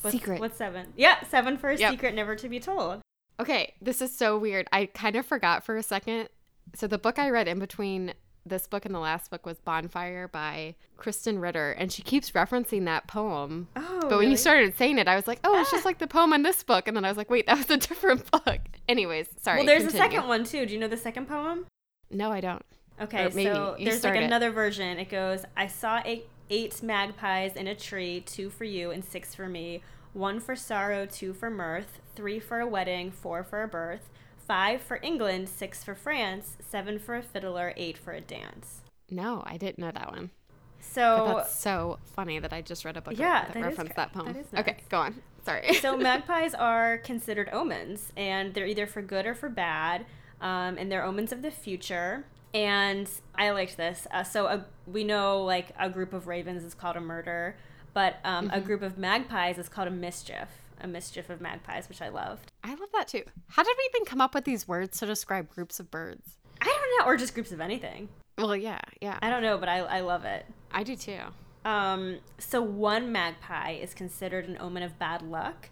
[0.03, 0.41] what's, Secret.
[0.41, 0.93] What's seven?
[0.97, 1.91] Yeah, seven for a Yep.
[1.91, 3.01] secret never to be told.
[3.41, 4.69] Okay, this is so weird.
[4.73, 6.29] I kind of forgot for a second.
[6.75, 10.27] So the book I read in between this book and the last book was Bonfire
[10.29, 13.69] by Krysten Ritter, and she keeps referencing that poem.
[13.77, 14.31] Oh, but when really?
[14.33, 15.89] you started saying it, I was like, "Oh, it's just Ah.
[15.89, 17.77] like the poem in this book," and then I was like, "Wait, that was a
[17.89, 19.59] different book." Anyways, sorry.
[19.59, 20.67] well, there's a second one too.
[20.67, 21.67] Do you know the second poem?
[22.11, 22.65] No, I don't.
[23.01, 24.23] Okay, so there's like it.
[24.23, 24.99] another version.
[24.99, 29.35] It goes, I saw eight, eight magpies in a tree, two for you and six
[29.35, 33.69] for me, one for sorrow, two for mirth, three for a wedding, four for a
[33.69, 34.09] birth,
[34.47, 38.83] five for England, six for France, seven for a fiddler, eight for a dance.
[39.11, 40.31] No, I didn't know that one.
[40.79, 43.97] But So, that's so funny that I just read a book Yeah, that, that referenced
[43.97, 44.33] that poem.
[44.33, 45.23] that is Okay, go on.
[45.45, 45.75] Sorry.
[45.75, 50.07] so magpies are considered omens, and they're either for good or for bad,
[50.41, 52.25] um, and they're omens of the future.
[52.55, 54.07] And I liked this.
[54.11, 57.57] Uh, so a, we know like a group of ravens is called a murder,
[57.95, 58.57] but um, Mm-hmm.
[58.57, 60.49] a group of magpies is called a mischief.
[60.81, 62.51] A mischief of magpies, which I loved.
[62.65, 63.23] I love that too.
[63.49, 66.39] How did we even come up with these words to describe groups of birds?
[66.61, 68.09] I don't know, or just groups of anything.
[68.37, 69.17] Well, yeah, yeah.
[69.23, 70.45] I don't know, but I, I love it.
[70.73, 71.19] I do too.
[71.65, 75.69] Um, so one magpie is considered an omen of bad luck,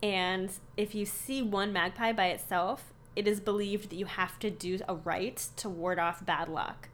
[0.00, 4.50] and if you see one magpie by itself, it is believed that you have to
[4.50, 6.88] do a rite to ward off bad luck.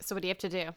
[0.00, 0.70] So what do you have to do?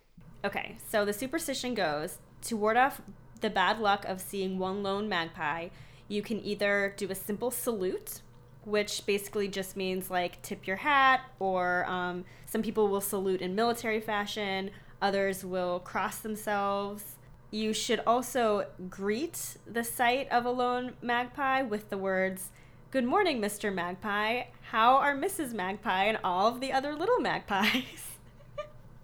[0.43, 3.01] Okay, so the superstition goes to ward off
[3.41, 5.69] the bad luck of seeing one lone magpie,
[6.07, 8.21] you can either do a simple salute,
[8.63, 13.55] which basically just means like tip your hat, or um, some people will salute in
[13.55, 17.15] military fashion, others will cross themselves.
[17.49, 22.49] You should also greet the sight of a lone magpie with the words,
[22.91, 23.73] Good morning, Mr.
[23.73, 24.43] Magpie.
[24.63, 25.53] How are Mrs.
[25.53, 28.07] Magpie and all of the other little magpies?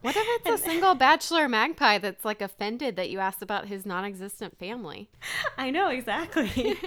[0.01, 3.83] What if it's a single bachelor magpie that's like offended that you asked about his
[3.85, 5.09] non-existent family?
[5.57, 6.51] I know exactly.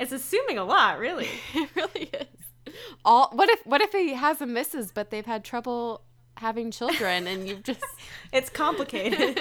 [0.00, 1.28] it's assuming a lot, really.
[1.54, 2.74] it really is.
[3.04, 6.00] All what if what if he has a missus but they've had trouble
[6.38, 7.84] having children and you've just
[8.32, 9.38] It's complicated.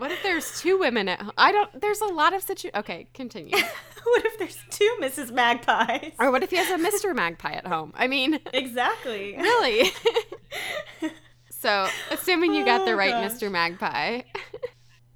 [0.00, 1.32] What if there's two women at home?
[1.36, 3.54] I don't there's a lot of situ Okay, continue.
[4.04, 5.30] what if there's two Mrs.
[5.30, 6.12] Magpies?
[6.18, 7.14] or what if he has a Mr.
[7.14, 7.92] Magpie at home?
[7.94, 9.36] I mean, Exactly.
[9.36, 9.90] really?
[11.50, 13.32] so, assuming you got the Oh, right gosh.
[13.32, 13.50] Mr.
[13.50, 14.22] Magpie.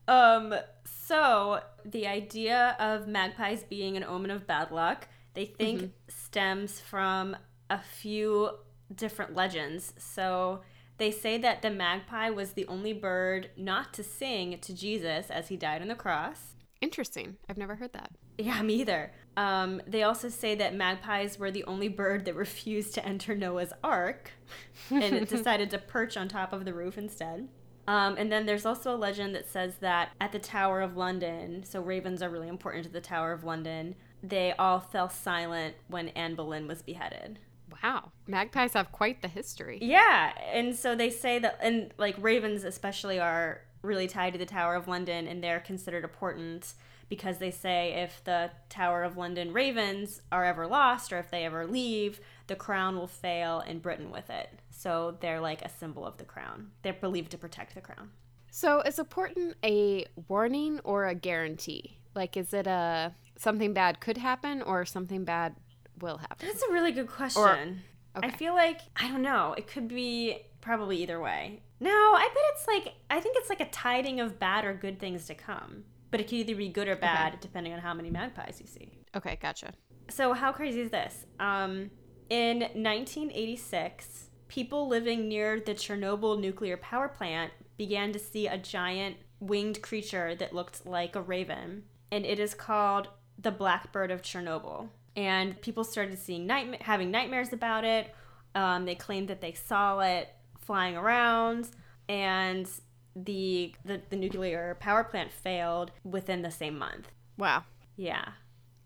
[0.07, 6.79] Um, so the idea of magpies being an omen of bad luck, they think stems
[6.79, 7.35] from
[7.71, 8.51] a few
[8.95, 9.95] different legends.
[9.97, 10.61] So
[10.99, 15.49] they say that the magpie was the only bird not to sing to Jesus as
[15.49, 16.55] he died on the cross.
[16.81, 17.37] Interesting.
[17.49, 18.11] I've never heard that.
[18.39, 19.13] Yeah, me either.
[19.37, 23.73] Um, they also say that magpies were the only bird that refused to enter Noah's
[23.83, 24.33] Ark
[24.91, 27.49] and it decided to perch on top of the roof instead.
[27.87, 31.65] Um, and then there's also a legend that says that at the Tower of London,
[31.65, 36.09] so ravens are really important to the Tower of London, they all fell silent when
[36.11, 37.39] Anne Boleyn was beheaded.
[37.83, 38.13] Wow.
[38.27, 39.79] Magpies have quite the history.
[39.81, 44.47] Yeah, and so they say that, and like ravens especially are really tied to the
[44.47, 46.75] Tower of London, and they're considered important
[47.09, 51.45] because they say if the Tower of London ravens are ever lost or if they
[51.45, 54.49] ever leave, the crown will fail and Britain with it.
[54.71, 56.71] So they're like a symbol of the crown.
[56.83, 58.11] They're believed to protect the crown.
[58.51, 61.99] So, is a portent a warning or a guarantee?
[62.15, 65.57] Like, is it a something bad could happen or something bad
[66.01, 66.47] will happen?
[66.47, 67.83] That's a really good question.
[68.15, 68.31] I okay.
[68.37, 69.55] feel like I don't know.
[69.57, 71.61] It could be probably either way.
[71.81, 74.99] No, I bet it's like I think it's like a tiding of bad or good
[74.99, 75.85] things to come.
[76.11, 78.93] But it could either be good or bad depending on how many magpies you see.
[79.17, 79.73] Okay, gotcha.
[80.11, 81.27] So how crazy is this?
[81.41, 81.91] Um,
[82.31, 89.17] in 1986, people living near the Chernobyl nuclear power plant began to see a giant
[89.41, 94.89] winged creature that looked like a raven, and it is called the blackbird of Chernobyl.
[95.17, 98.15] And people started seeing night having nightmares about it.
[98.55, 100.29] Um, they claimed that they saw it
[100.61, 101.69] flying around,
[102.09, 102.69] and
[103.17, 107.09] the, the the nuclear power plant failed within the same month.
[107.37, 107.65] Wow,
[107.97, 108.31] Yeah.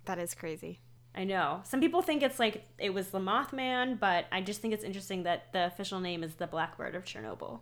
[0.07, 0.81] that is crazy.
[1.15, 1.61] I know.
[1.65, 5.23] Some people think it's like it was the Mothman, but I just think it's interesting
[5.25, 7.61] that the official name is the Blackbird of Chernobyl.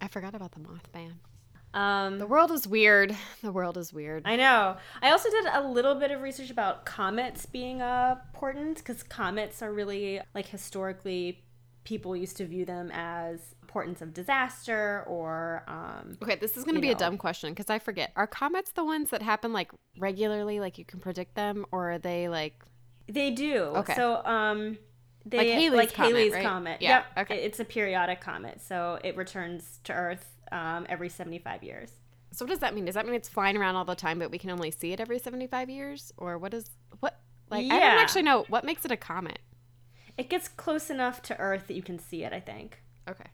[0.00, 1.14] I forgot about the Mothman.
[1.74, 3.14] Um, The world is weird.
[3.42, 4.22] The world is weird.
[4.26, 4.76] I know.
[5.02, 9.62] I also did a little bit of research about comets being uh, important because comets
[9.62, 11.44] are really like historically
[11.84, 16.74] people used to view them as portents of disaster or um, Okay, this is going
[16.74, 18.12] to be a dumb question because I forget.
[18.16, 21.98] Are comets the ones that happen like regularly, like you can predict them, or are
[21.98, 22.54] they like
[23.08, 23.62] They do.
[23.76, 23.94] Okay.
[23.94, 24.78] So, um,
[25.26, 26.42] they Like Halley's like Comet, Halley's right?
[26.44, 26.82] comet.
[26.82, 27.26] Yeah, Yep.
[27.26, 27.44] okay.
[27.44, 31.90] It's a periodic comet, so it returns to Earth um, every seventy-five years.
[32.32, 32.84] So what does that mean?
[32.84, 35.00] Does that mean it's flying around all the time, but we can only see it
[35.00, 37.18] every seventy-five years, or what is what?
[37.50, 39.38] Like I don't actually know what makes it a comet.
[40.18, 42.32] It gets close enough to Earth that you can see it.
[42.32, 43.24] I think Okay.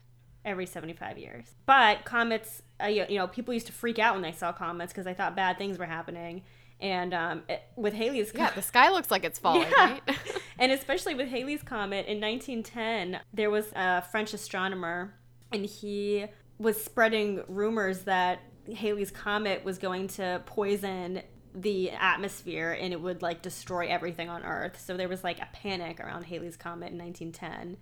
[0.44, 1.46] every seventy-five years.
[1.66, 4.92] But comets, uh, you, you know, people used to freak out when they saw comets
[4.92, 6.42] because they thought bad things were happening.
[6.80, 9.92] And um, it, with Halley's Yeah, the sky looks like it's falling, Yeah.
[9.92, 10.02] right?
[10.58, 15.14] and especially with Halley's Comet in 1910, there was a French astronomer,
[15.52, 16.26] and he
[16.64, 18.40] was spreading rumors that
[18.74, 21.22] Halley's Comet was going to poison
[21.54, 24.82] the atmosphere and it would like destroy everything on Earth.
[24.84, 27.76] So there was like a panic around Halley's Comet in 1910,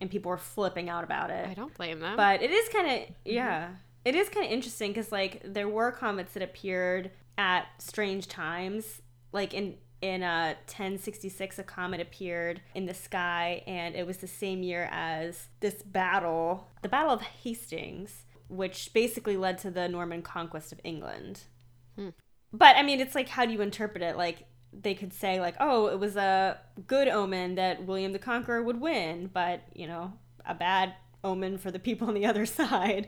[0.00, 1.46] and people were flipping out about it.
[1.48, 2.16] I don't blame them.
[2.16, 3.12] But it is kind of mm-hmm.
[3.24, 3.68] yeah,
[4.04, 9.02] it is kind of interesting because like there were comets that appeared at strange times.
[9.32, 14.26] Like in in uh 1066, a comet appeared in the sky, and it was the
[14.26, 20.20] same year as this battle, the Battle of Hastings, which basically led to the Norman
[20.20, 21.44] conquest of England.
[21.96, 22.10] Hmm.
[22.52, 24.16] But I mean, it's like how do you interpret it?
[24.16, 28.62] Like they could say like, oh, it was a good omen that William the Conqueror
[28.62, 30.12] would win, but you know,
[30.44, 33.06] a bad omen for the people on the other side.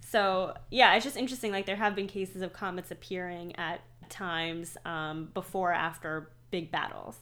[0.00, 1.50] So yeah, it's just interesting.
[1.50, 7.16] Like there have been cases of comets appearing at times um, before after big battles.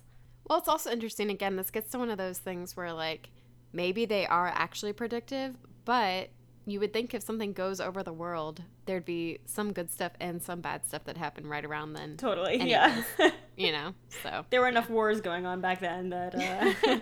[0.48, 1.30] Well, it's also interesting.
[1.30, 3.30] Again, this gets to one of those things where, like,
[3.72, 6.28] maybe they are actually predictive, but
[6.66, 10.42] you would think if something goes over the world, there'd be some good stuff and
[10.42, 12.16] some bad stuff that happened right around then.
[12.16, 12.70] Totally, Anyways.
[13.18, 13.30] yeah.
[13.56, 16.98] You know, so there were enough wars going on back then that uh,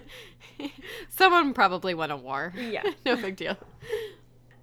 [1.08, 2.52] someone probably won a war.
[2.54, 2.82] yeah.
[3.06, 3.56] no big deal.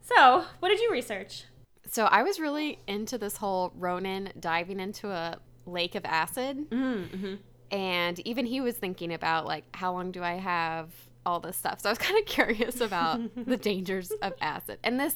[0.02, 1.46] So, what did you research?
[1.90, 6.70] So I was really into this whole Ronan diving into a lake of acid.
[6.70, 7.36] Mm-hmm.
[7.72, 10.90] And even he was thinking about like how long do i have
[11.26, 11.82] all this stuff?
[11.82, 14.80] So i was kind of curious about the dangers of acid.
[14.84, 15.16] And this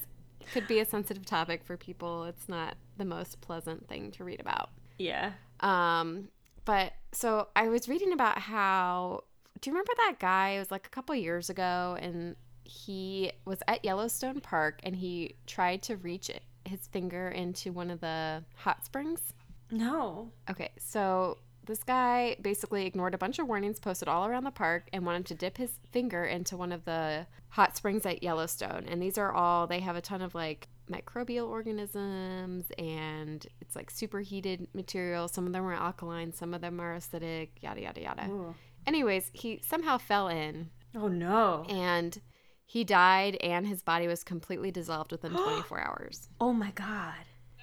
[0.52, 2.26] could be a sensitive topic for people.
[2.26, 4.70] It's not the most pleasant thing to read about.
[4.98, 5.32] Yeah.
[5.62, 6.28] um
[6.66, 9.24] but so i was reading about how
[9.60, 10.52] do you remember that guy?
[10.52, 12.36] It was like a couple years ago and
[12.66, 16.30] he was at yellowstone park and he tried to reach
[16.66, 19.34] his finger into one of the hot springs.
[19.72, 20.32] No.
[20.50, 24.90] Okay, so this guy basically ignored a bunch of warnings posted all around the park
[24.92, 28.86] and wanted to dip his finger into one of the hot springs at Yellowstone.
[28.88, 33.90] And these are all, they have a ton of like microbial organisms and it's like
[33.90, 35.28] superheated material.
[35.28, 38.28] Some of them are alkaline, some of them are acidic, yada, yada, yada.
[38.30, 38.56] Ooh.
[38.86, 41.66] Anyways, he somehow fell in Oh no.
[41.70, 42.20] and
[42.66, 46.30] he died and his body was completely dissolved within 24 hours.
[46.42, 47.14] Oh my god.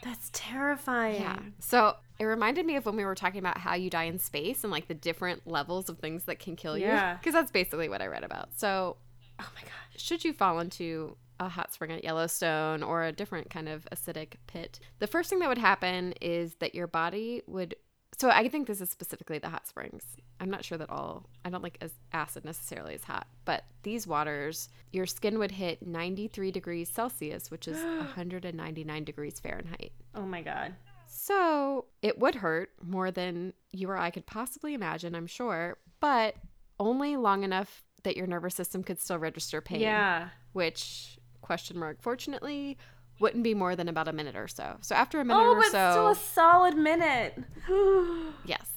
[0.03, 1.21] That's terrifying.
[1.23, 1.39] Yeah.
[1.59, 4.65] So it reminded me of when we were talking about how you die in space
[4.65, 6.87] and like the different levels of things that can kill you.
[6.87, 7.15] Yeah.
[7.15, 8.51] Because that's basically what I read about.
[8.59, 8.97] So
[9.39, 9.71] Oh my gosh.
[10.03, 14.35] should you fall into a hot spring at Yellowstone or a different kind of acidic
[14.47, 17.75] pit, the first thing that would happen is that your body would.
[18.21, 20.05] So I think this is specifically the hot springs.
[20.41, 21.31] I'm not sure that all.
[21.43, 25.87] I don't like as acid necessarily is hot, but these waters, your skin would hit
[25.87, 29.93] 93 degrees Celsius, which is 199 degrees Fahrenheit.
[30.15, 30.75] Oh my god.
[31.07, 36.37] So it would hurt more than you or I could possibly imagine, I'm sure, but
[36.79, 39.81] only long enough that your nervous system could still register pain.
[39.81, 40.29] Yeah.
[40.53, 42.77] Which, question mark, fortunately,
[43.21, 44.79] wouldn't be more than about a minute or so.
[44.81, 45.91] So after a minute Oh, or but so.
[45.93, 47.39] still a solid minute.
[48.45, 48.71] yes.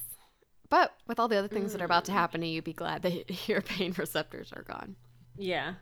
[0.68, 2.16] But with all the other things that are about to mm.
[2.16, 4.96] happen to you, be glad that your pain receptors are gone.
[5.36, 5.74] Yeah.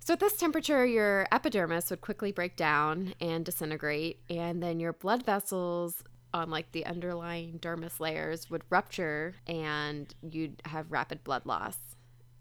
[0.00, 4.92] So at this temperature, your epidermis would quickly break down and disintegrate, and then your
[4.92, 11.46] blood vessels on like the underlying dermis layers would rupture and you'd have rapid blood
[11.46, 11.78] loss.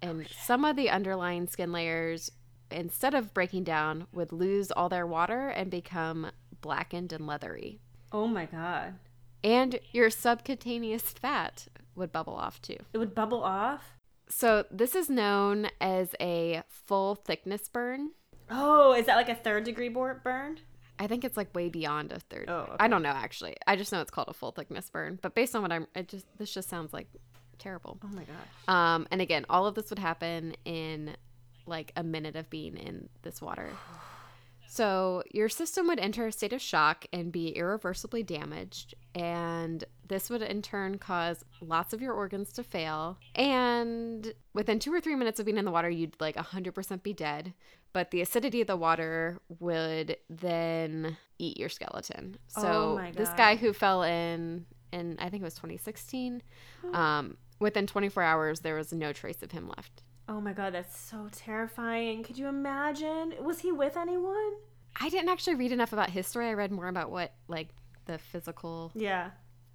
[0.01, 2.31] And oh, some of the underlying skin layers,
[2.71, 7.79] instead of breaking down, would lose all their water and become blackened and leathery.
[8.11, 8.95] Oh my god.
[9.43, 12.77] And your subcutaneous fat would bubble off too.
[12.93, 13.97] It would bubble off?
[14.29, 18.11] So, this is known as a full thickness burn.
[18.49, 20.59] Oh, is that like a third degree burn?
[20.99, 22.45] I think it's like way beyond a third.
[22.47, 22.75] Oh, okay.
[22.79, 23.55] I don't know actually.
[23.67, 25.19] I just know it's called a full thickness burn.
[25.21, 27.07] But based on what I'm, it just this just sounds like
[27.57, 27.99] terrible.
[28.03, 28.67] Oh my gosh.
[28.67, 31.15] Um, and again, all of this would happen in
[31.65, 33.69] like a minute of being in this water.
[34.73, 40.31] So your system would enter a state of shock and be irreversibly damaged, and this
[40.31, 43.19] would in turn cause lots of your organs to fail.
[43.35, 47.13] And within two or three minutes of being in the water, you'd like 100% be
[47.13, 47.53] dead.
[47.93, 52.37] But the acidity of the water would then eat your skeleton.
[52.47, 56.41] So Oh this guy who fell in, and I think it was 2016,
[56.93, 60.01] um, within 24 hours, there was no trace of him left.
[60.27, 62.23] Oh my god, that's so terrifying.
[62.23, 63.33] Could you imagine?
[63.41, 64.53] Was he with anyone?
[64.99, 66.47] I didn't actually read enough about his story.
[66.47, 67.69] I read more about what like
[68.05, 69.31] the physical Yeah.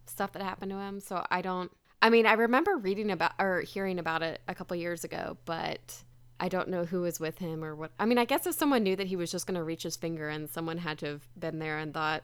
[0.07, 1.01] stuff that happened to him.
[1.01, 1.71] So I don't.
[2.01, 6.03] I mean, I remember reading about or hearing about it a couple years ago, but
[6.41, 7.91] I don't know who was with him or what.
[7.99, 9.97] I mean, I guess if someone knew that he was just going to reach his
[9.97, 12.23] finger and someone had to have been there and thought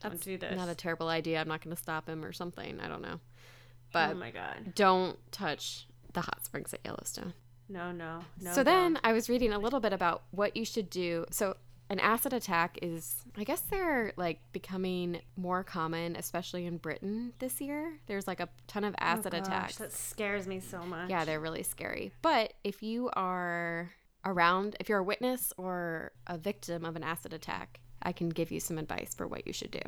[0.00, 0.56] Don't that's do this.
[0.56, 1.40] not a terrible idea.
[1.40, 2.78] I'm not going to stop him or something.
[2.80, 3.18] I don't know.
[3.18, 4.74] Oh but oh my god.
[4.76, 7.34] don't touch the hot springs at Yellowstone.
[7.70, 8.52] No, no, no.
[8.52, 8.64] so no.
[8.64, 11.24] then I was reading a little bit about what you should do.
[11.30, 11.56] So
[11.88, 17.60] an acid attack is, I guess they're like becoming more common, especially in Britain this
[17.60, 17.98] year.
[18.06, 19.76] There's like a ton of Oh acid gosh, attacks.
[19.76, 21.10] That scares me so much.
[21.10, 22.12] Yeah, they're really scary.
[22.22, 23.90] But if you are
[24.24, 28.50] around, if you're a witness or a victim of an acid attack, I can give
[28.50, 29.82] you some advice for what you should do.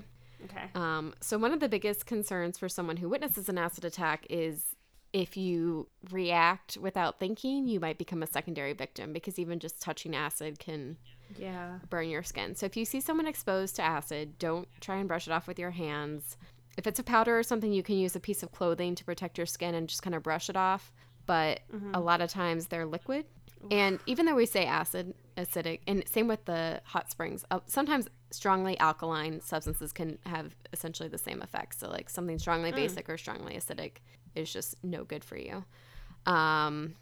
[0.45, 0.71] Okay.
[0.75, 4.75] Um, so, one of the biggest concerns for someone who witnesses an acid attack is
[5.13, 10.15] if you react without thinking, you might become a secondary victim because even just touching
[10.17, 10.97] acid can
[11.37, 11.79] Yeah.
[11.89, 12.55] burn your skin.
[12.55, 15.59] So, if you see someone exposed to acid, don't try and brush it off with
[15.59, 16.37] your hands.
[16.79, 19.37] If it's a powder or something, you can use a piece of clothing to protect
[19.37, 20.93] your skin and just kind of brush it off.
[21.27, 21.61] But
[21.95, 23.27] a lot of times they're liquid.
[23.71, 28.09] And even though we say acid, acidic, and same with the hot springs, uh, sometimes
[28.31, 31.79] strongly alkaline substances can have essentially the same effect.
[31.79, 33.99] So, like something strongly basic or strongly acidic
[34.35, 35.65] is just no good for you.
[36.27, 36.95] Um,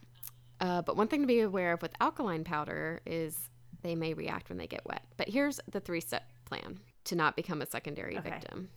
[0.61, 3.51] uh, but one thing to be aware of with alkaline powder is
[3.83, 5.03] they may react when they get wet.
[5.17, 8.31] But here's the three step plan to not become a secondary Okay.
[8.31, 8.69] victim.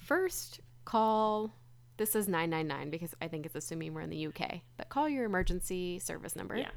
[0.00, 1.54] First, call.
[1.98, 5.24] This is 999 because I think it's assuming we're in the UK, but call your
[5.24, 6.56] emergency service number.
[6.56, 6.70] Yeah.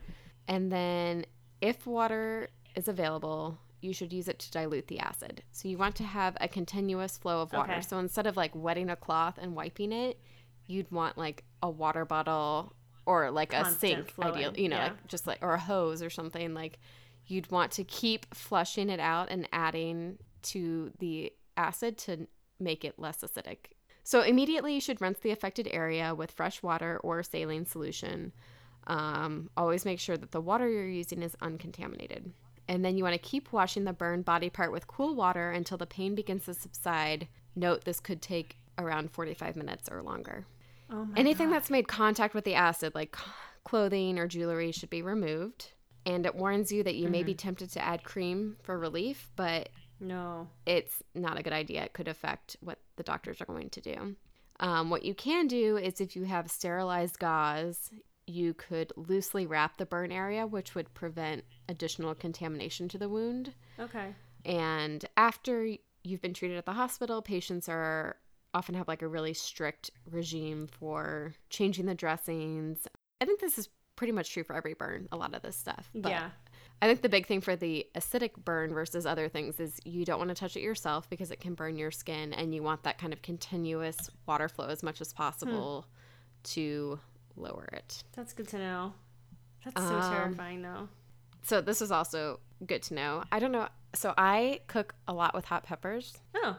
[0.48, 1.26] And then,
[1.62, 5.42] if water is available, you should use it to dilute the acid.
[5.52, 7.72] So, you want to have a continuous flow of water.
[7.74, 7.82] Okay.
[7.82, 10.20] So, instead of like wetting a cloth and wiping it,
[10.68, 12.74] you'd want like a water bottle
[13.06, 14.84] or like a sink, flowing, ideal, you know, yeah.
[14.84, 16.54] like just like, or a hose or something.
[16.54, 16.80] Like,
[17.28, 22.28] you'd want to keep flushing it out and adding to the acid to
[22.60, 23.58] make it less acidic.
[24.04, 28.32] So immediately you should rinse the affected area with fresh water or saline solution.
[28.88, 32.32] Um, always make sure that the water you're using is uncontaminated.
[32.68, 35.78] And then you want to keep washing the burned body part with cool water until
[35.78, 37.28] the pain begins to subside.
[37.56, 40.46] Note this could take around 45 minutes or longer.
[40.90, 41.56] Oh Anything God.
[41.56, 43.16] that's made contact with the acid, like
[43.64, 45.72] clothing or jewelry, should be removed.
[46.06, 49.70] And it warns you that you may be tempted to add cream for relief, but
[50.00, 50.48] No.
[50.68, 51.84] it's not a good idea.
[51.84, 54.16] It could affect what the doctors are going to do.
[54.60, 57.90] Um, what you can do is if you have sterilized gauze,
[58.28, 63.54] you could loosely wrap the burn area, which would prevent additional contamination to the wound.
[63.80, 64.14] Okay.
[64.46, 65.68] And after
[66.04, 68.18] you've been treated at the hospital, patients are
[68.56, 72.88] often have like a really strict regime for changing the dressings.
[73.22, 75.90] I think this is pretty much true for every burn, a lot of this stuff.
[75.94, 76.30] But yeah.
[76.82, 80.18] I think the big thing for the acidic burn versus other things is you don't
[80.20, 82.98] want to touch it yourself because it can burn your skin and you want that
[82.98, 85.86] kind of continuous water flow as much as possible
[86.44, 87.00] to
[87.38, 88.04] lower it.
[88.16, 88.94] That's good to know.
[89.64, 90.90] That's so Um, terrifying though.
[91.44, 93.24] So this is also good to know.
[93.32, 93.68] I don't know.
[93.94, 96.58] So I cook a lot with hot peppers Oh.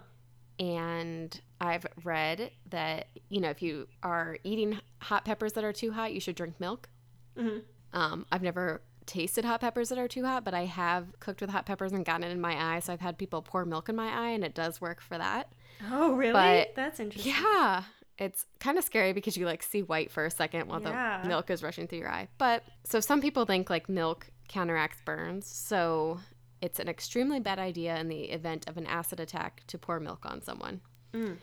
[0.59, 5.93] And I've read that you know if you are eating hot peppers that are too
[5.93, 6.89] hot, you should drink milk.
[7.37, 7.63] Mhm.
[7.93, 11.51] Um, I've never tasted hot peppers that are too hot, but I have cooked with
[11.51, 12.81] hot peppers and gotten it in my eye.
[12.81, 15.53] So I've had people pour milk in my eye, and it does work for that.
[15.91, 16.33] Oh, really?
[16.33, 17.33] But- That's interesting.
[17.33, 17.85] Yeah,
[18.19, 21.21] It's kind of scary because you like see white for a second while Yeah.
[21.21, 22.29] the milk is rushing through your eye.
[22.39, 25.47] But so some people think like milk counteracts burns.
[25.47, 26.21] So
[26.63, 30.25] it's an extremely bad idea in the event of an acid attack to pour milk
[30.27, 30.81] on someone
[31.13, 31.37] Mm.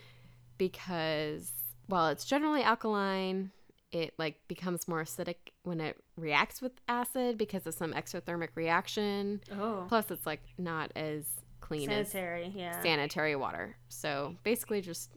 [0.58, 1.52] because
[1.88, 3.52] while it's generally alkaline,
[3.92, 9.42] it like becomes more acidic when it reacts with acid because of some exothermic reaction.
[9.52, 9.86] Oh.
[9.88, 11.26] Plus, it's like not as
[11.62, 12.82] clean as Sanitary, yeah.
[12.82, 13.76] sanitary water.
[13.90, 15.12] So basically, just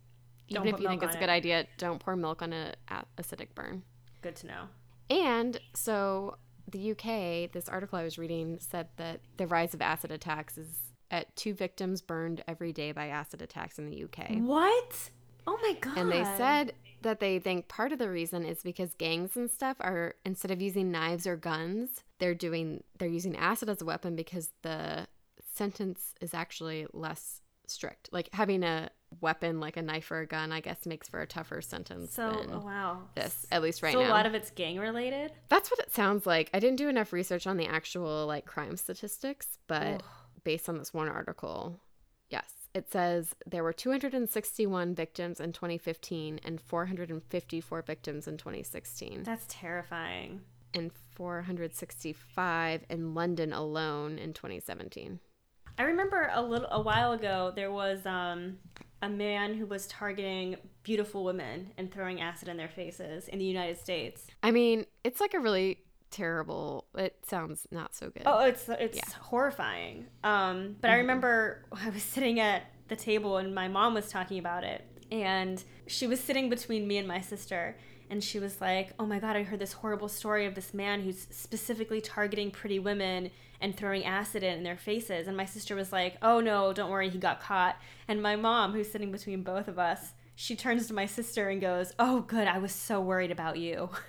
[0.51, 1.33] Don't even if you think it's a good it.
[1.33, 3.83] idea, don't pour milk on a a- acidic burn.
[4.23, 4.63] Good to know.
[5.09, 6.37] And so
[6.69, 10.69] the UK, this article I was reading said that the rise of acid attacks is
[11.11, 14.39] at two victims burned every day by acid attacks in the UK.
[14.39, 15.11] What?
[15.47, 15.97] Oh my god.
[15.97, 19.77] And they said that they think part of the reason is because gangs and stuff
[19.81, 24.17] are instead of using knives or guns, they're doing they're using acid as a weapon
[24.17, 25.07] because the
[25.53, 28.09] sentence is actually less strict.
[28.12, 28.91] Like having a
[29.21, 32.45] weapon like a knife or a gun, I guess makes for a tougher sentence So,
[32.53, 33.03] oh, wow.
[33.15, 34.09] this, at least right so now.
[34.09, 35.33] a lot of it's gang related.
[35.49, 36.51] That's what it sounds like.
[36.53, 40.03] I didn't do enough research on the actual like crime statistics, but Ugh.
[40.45, 41.79] based on this one article,
[42.31, 42.53] yes.
[42.75, 50.43] It says there were 261 victims in 2015 and 454 victims in 2016 That's terrifying.
[50.75, 55.21] and 465 in London alone in 2017.
[55.79, 58.59] I remember a little a while ago there was um
[59.03, 63.45] a man who was targeting beautiful women and throwing acid in their faces in the
[63.45, 64.27] United States.
[64.43, 65.79] I mean, it's like a really
[66.11, 66.87] terrible.
[66.97, 68.23] It sounds not so good.
[68.27, 69.15] Oh, it's it's Yeah.
[69.21, 70.07] horrifying.
[70.25, 74.39] Um, but I remember I was sitting at the table and my mom was talking
[74.39, 74.83] about it,
[75.13, 77.77] and she was sitting between me and my sister,
[78.11, 81.03] and she was like, "Oh my god, I heard this horrible story of this man
[81.03, 83.31] who's specifically targeting pretty women
[83.61, 87.09] and throwing acid in their faces." And my sister was like, "Oh no, don't worry,
[87.11, 87.77] he got caught."
[88.09, 91.61] And my mom, who's sitting between both of us, she turns to my sister and
[91.61, 93.91] goes, "Oh, good, I was so worried about you."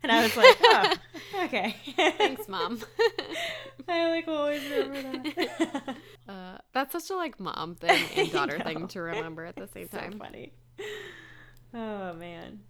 [0.00, 0.94] And I was like, "Oh,
[1.46, 2.78] okay." Thanks, mom.
[3.88, 5.96] I like always remember that.
[6.28, 9.88] uh, that's such a like mom thing and daughter thing to remember at the same
[9.90, 10.18] so time.
[10.20, 10.52] funny.
[11.74, 12.60] Oh man.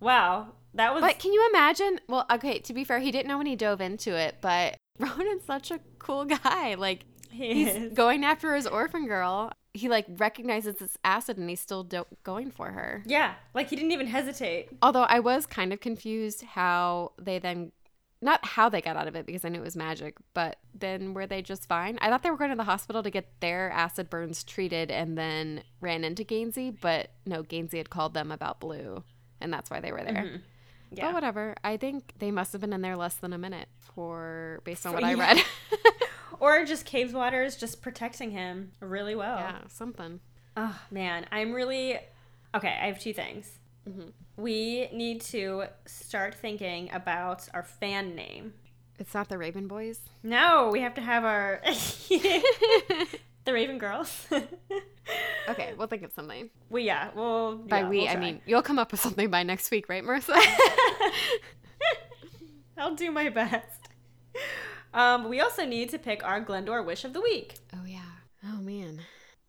[0.00, 0.48] Wow.
[0.74, 2.00] That was But can you imagine?
[2.08, 5.44] Well, okay, to be fair, he didn't know when he dove into it, but Ronan's
[5.44, 6.74] such a cool guy.
[6.74, 7.92] Like, he he's is.
[7.92, 9.52] going after his orphan girl.
[9.72, 13.02] He, like, recognizes this acid and he's still do- going for her.
[13.06, 14.68] Yeah, like he didn't even hesitate.
[14.82, 17.70] Although I was kind of confused how they then,
[18.20, 21.14] not how they got out of it because I knew it was magic, but then
[21.14, 21.98] were they just fine?
[22.00, 25.16] I thought they were going to the hospital to get their acid burns treated and
[25.16, 29.04] then ran into Gansey, but no, Gansey had called them about Blue
[29.40, 30.14] and that's why they were there.
[30.24, 30.40] Mhm.
[30.90, 31.12] But Yeah.
[31.12, 31.54] whatever.
[31.62, 34.92] I think they must have been in there less than a minute for based on
[34.94, 35.38] what I read.
[36.40, 39.36] Or just Cabeswater's just protecting him really well.
[39.38, 40.20] yeah, something.
[40.56, 41.98] Oh man, I'm really
[42.54, 42.78] okay.
[42.82, 43.58] I have two things.
[43.86, 44.12] Mhm.
[44.38, 48.54] We need to start thinking about our fan name.
[48.98, 50.00] It's not the Raven Boys.
[50.22, 51.60] No, we have to have our
[53.44, 54.26] the Raven Girls.
[55.48, 56.50] Okay, we'll think of something.
[56.68, 59.42] we yeah, well By yeah, we, we'll I mean you'll come up with something by
[59.42, 60.36] next week, right, Marissa?
[62.78, 63.88] I'll do my best.
[64.94, 67.54] Um, we also need to pick our Glendower wish of the week.
[67.74, 68.00] oh yeah.
[68.44, 69.00] Oh man,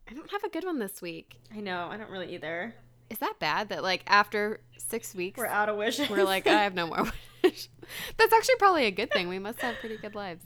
[0.09, 1.37] I don't have a good one this week.
[1.55, 2.73] I know, I don't really either.
[3.09, 6.09] Is that bad that like after six weeks We're out of wishes.
[6.09, 7.03] we're like I have no more
[7.43, 7.69] wish?
[8.17, 9.27] That's actually probably a good thing.
[9.27, 10.43] We must have pretty good lives.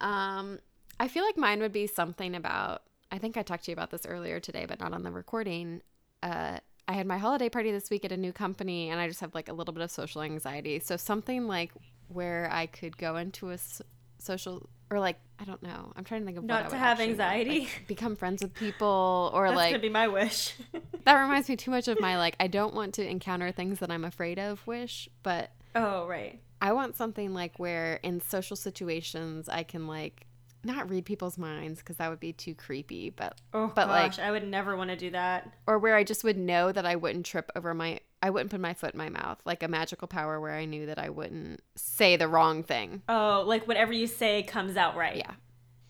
[0.00, 0.58] Um,
[1.04, 2.80] I feel like mine would be something about.
[3.12, 5.82] I think I talked to you about this earlier today, but not on the recording.
[6.22, 9.20] Uh, I had my holiday party this week at a new company, and I just
[9.20, 10.80] have like a little bit of social anxiety.
[10.80, 11.72] So something like
[12.08, 13.82] where I could go into a s-
[14.16, 15.92] social or like I don't know.
[15.94, 17.60] I'm trying to think of what Not I to would have anxiety?
[17.60, 20.54] Like, become friends with people, or That's like gonna be my wish.
[21.04, 23.90] that reminds me too much of my like I don't want to encounter things that
[23.90, 26.40] I'm afraid of wish, but oh right.
[26.62, 30.26] I want something like where in social situations I can like
[30.64, 34.18] not read people's minds because that would be too creepy, but Oh But, like- gosh,
[34.18, 35.52] I would never want to do that.
[35.66, 38.60] or where I just would know that I wouldn't trip over my I wouldn't put
[38.60, 41.60] my foot in my mouth, like a magical power where I knew that I wouldn't
[41.76, 43.02] say the wrong thing.
[43.06, 45.16] Oh, like whatever you say comes out right.
[45.16, 45.32] Yeah.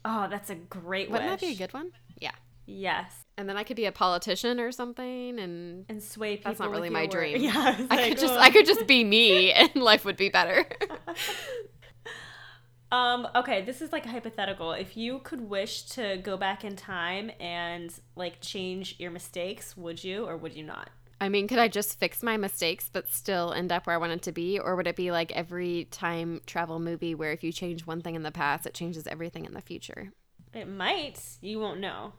[0.04, 1.40] Oh, that's a great Wouldn't wish.
[1.40, 1.92] that be a good one?
[2.20, 2.32] Yeah.
[2.66, 3.12] Yes.
[3.38, 6.50] And then I could be a politician or something and And sway people.
[6.50, 7.10] That's not really my word.
[7.10, 7.36] dream.
[7.42, 7.76] Yeah.
[7.78, 8.38] it's I like, could just oh.
[8.38, 10.66] I could just be me and life would be better.
[12.92, 14.72] Um, okay, this is like a hypothetical.
[14.72, 20.04] If you could wish to go back in time and like change your mistakes, would
[20.04, 20.90] you or would you not?
[21.20, 24.22] I mean, could I just fix my mistakes but still end up where I wanted
[24.22, 24.58] to be?
[24.58, 28.14] Or would it be like every time travel movie where if you change one thing
[28.14, 30.12] in the past, it changes everything in the future?
[30.52, 31.20] It might.
[31.40, 32.12] You won't know.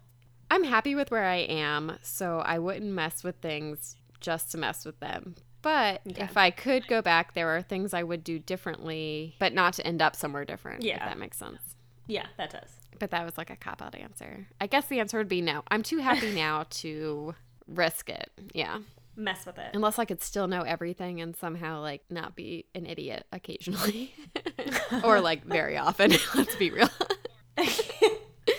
[0.52, 4.86] I'm happy with where I am, so I wouldn't mess with things just to mess
[4.86, 5.36] with them.
[5.66, 6.22] But Okay.
[6.22, 9.88] if I could go back, there are things I would do differently, but not to
[9.88, 10.82] end up somewhere different.
[10.84, 11.04] If Yeah.
[11.10, 11.76] that makes sense.
[12.06, 12.70] Yeah, that does.
[13.00, 14.46] But that was like a cop out answer.
[14.62, 15.64] I guess the answer would be no.
[15.70, 17.34] I'm too happy now to
[17.68, 18.30] risk it.
[18.54, 18.78] Yeah.
[19.16, 19.72] Mess with it.
[19.74, 24.14] Unless I could still know everything and somehow like not be an idiot occasionally.
[25.04, 26.12] or like very often.
[26.36, 26.90] Let's be real.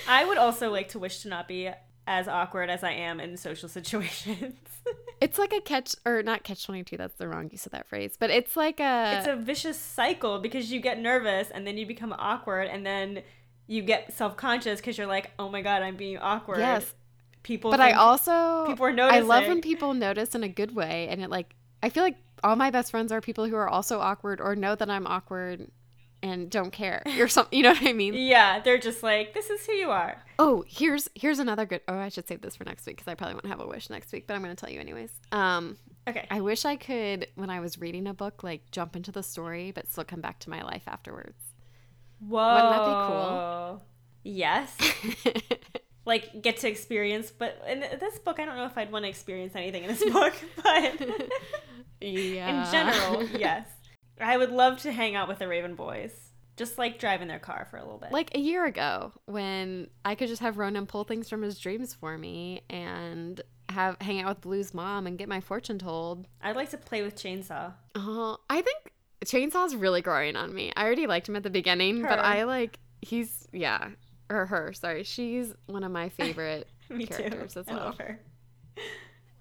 [0.09, 1.71] I would also like to wish to not be
[2.07, 4.55] as awkward as I am in social situations.
[5.21, 6.97] It's like a catch or not catch 22.
[6.97, 8.17] That's the wrong use of that phrase.
[8.19, 11.87] But it's like a it's a vicious cycle because you get nervous and then you
[11.87, 13.23] become awkward and then
[13.67, 16.59] you get self-conscious because you're like, oh my god, I'm being awkward.
[16.59, 16.95] Yes.
[17.43, 17.71] People.
[17.71, 19.23] But I also people are noticing.
[19.23, 22.17] I love when people notice in a good way and it like I feel like
[22.45, 25.71] all my best friends are people who are also awkward or know that I'm awkward
[26.27, 27.57] and don't care or something.
[27.57, 28.15] You know what I mean?
[28.27, 30.23] Yeah, they're just like, this is who you are.
[30.39, 31.81] Oh, here's here's another good.
[31.89, 33.89] Oh, I should save this for next week because I probably won't have a wish
[33.89, 35.13] next week, but I'm going to tell you anyways.
[35.33, 35.77] Um,
[36.09, 36.27] Okay.
[36.31, 39.73] I wish I could when I was reading a book like jump into the story
[39.73, 41.43] but still come back to my life afterwards.
[42.21, 42.55] Whoa.
[42.55, 43.83] Wouldn't that be cool?
[44.23, 44.77] Yes.
[46.05, 49.09] like get to experience, but in this book, I don't know if I'd want to
[49.09, 51.01] experience anything in this book, but
[52.01, 52.65] yeah.
[52.67, 53.67] in general, yes.
[54.21, 56.13] I would love to hang out with the Raven Boys,
[56.57, 58.13] just like driving their car for a little bit.
[58.13, 61.93] like a year ago when I could just have Ronan pull things from his dreams
[61.95, 66.27] for me and have hang out with Blue's mom and get my fortune told.
[66.41, 67.73] I'd like to play with Chainsaw.
[67.95, 68.93] Oh, I think
[69.25, 70.73] Chainsaw's really growing on me.
[70.77, 73.89] I already liked him at the beginning, but I like he's yeah,
[74.31, 74.73] or her.
[74.73, 77.61] Sorry, she's one of my favorite Me characters too.
[77.61, 77.85] as I well.
[77.87, 78.21] love her.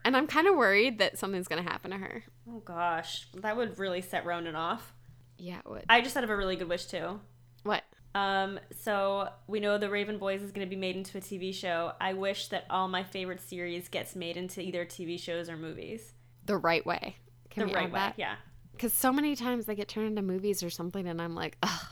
[0.06, 2.24] And I'm kind of worried that something's gonna happen to her.
[2.50, 4.94] Oh gosh, that would really set Ronan off.
[5.38, 5.84] Yeah, it would.
[5.90, 7.20] I just thought of a really good wish too.
[7.64, 7.84] what?
[8.14, 11.54] Um, so we know the Raven Boys is going to be made into a TV
[11.54, 11.92] show.
[12.00, 16.14] I wish that all my favorite series gets made into either TV shows or movies.
[16.46, 17.18] The right way.
[17.50, 18.14] Can the right way, that?
[18.16, 18.36] yeah.
[18.72, 21.88] Because so many times they get turned into movies or something, and I'm like, ugh,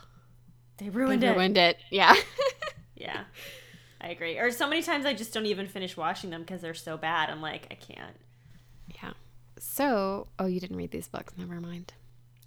[0.78, 1.36] They they ruined it.
[1.36, 1.78] ruined it.
[1.92, 2.16] Yeah.
[2.96, 3.24] Yeah,
[4.04, 4.38] I agree.
[4.38, 7.30] Or so many times I just don't even finish washing them because they're so bad.
[7.30, 8.16] I'm like, I can't.
[9.02, 9.12] yeah.
[9.60, 11.34] So, oh, you didn't read these books.
[11.38, 11.94] Never mind.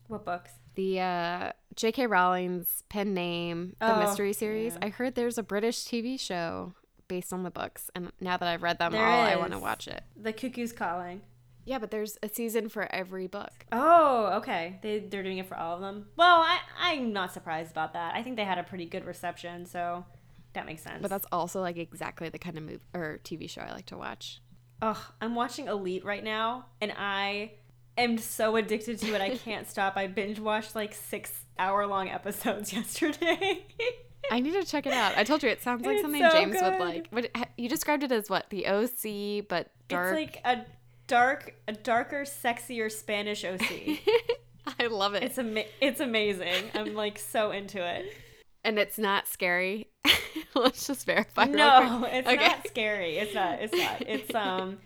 [0.08, 0.52] What books?
[0.74, 2.06] the uh, J.K.
[2.06, 4.74] Rowling's pen name, the Oh, mystery series.
[4.74, 4.80] yeah.
[4.86, 6.74] I heard there's a British TV show
[7.08, 9.58] based on the books, and now that I've read them There all, I want to
[9.58, 10.02] watch it.
[10.20, 11.22] The Cuckoo's Calling.
[11.64, 13.52] Yeah, but there's a season for every book.
[13.72, 14.78] Oh, okay.
[14.82, 16.08] They they're doing it for all of them.
[16.14, 18.14] Well, I I'm not surprised about that.
[18.14, 20.04] I think they had a pretty good reception, so
[20.56, 20.98] that makes sense.
[21.00, 23.96] But that's also like exactly the kind of movie or TV show I like to
[23.96, 24.40] watch.
[24.82, 27.52] Ugh, I'm watching Elite right now, and I
[27.96, 29.20] am so addicted to it.
[29.22, 29.96] I can't stop.
[29.96, 33.64] I binge watched like six hour long episodes yesterday.
[34.30, 35.16] I need to check it out.
[35.16, 36.62] I told you it sounds like It's something so James good.
[36.72, 37.08] would like.
[37.10, 40.18] What you described it as what the OC, but dark.
[40.18, 40.66] It's like a
[41.06, 43.60] dark, a darker, sexier Spanish OC.
[44.80, 46.64] I love it, It's ama- it's amazing.
[46.74, 48.04] I'm like so into it.
[48.66, 49.88] And it's not scary.
[50.54, 51.44] Let's just verify.
[51.46, 52.48] No, it's Okay.
[52.48, 53.16] not scary.
[53.18, 53.60] It's not.
[53.60, 54.02] It's not.
[54.08, 54.78] It's um,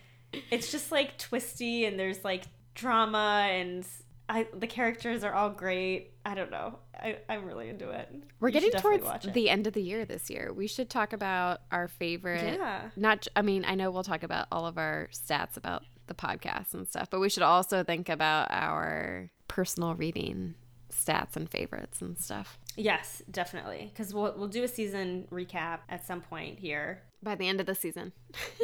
[0.51, 3.85] it's just like twisty and there's like drama and
[4.29, 6.13] I the characters are all great.
[6.25, 6.79] I don't know.
[6.95, 8.09] I I'm really into it.
[8.39, 10.53] We're You getting towards the end of the year this year.
[10.53, 12.55] We should talk about our favorite.
[12.59, 12.91] yeah.
[12.95, 16.75] Not, I mean, I know we'll talk about all of our stats about the podcast
[16.75, 20.55] and stuff, but we should also think about our personal reading
[20.93, 23.91] stats and favorites and stuff Yes, definitely.
[23.93, 27.67] Because we'll we'll do a season recap at some point here by the end of
[27.67, 28.13] the season.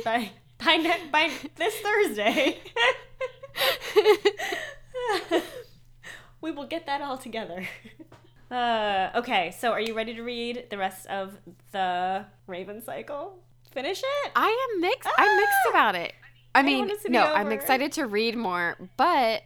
[0.04, 0.30] by
[0.64, 2.59] by ne- by this Thursday.
[6.40, 7.66] we will get that all together.
[8.48, 11.36] Uh, okay, so are you ready to read the rest of
[11.72, 13.40] the Raven Cycle?
[13.72, 14.30] Finish it?
[14.36, 15.09] I am mixed.
[15.18, 15.70] I'm mixed Ah!
[15.70, 16.12] about it.
[16.54, 19.42] I mean, this to no, I'm excited to read more, but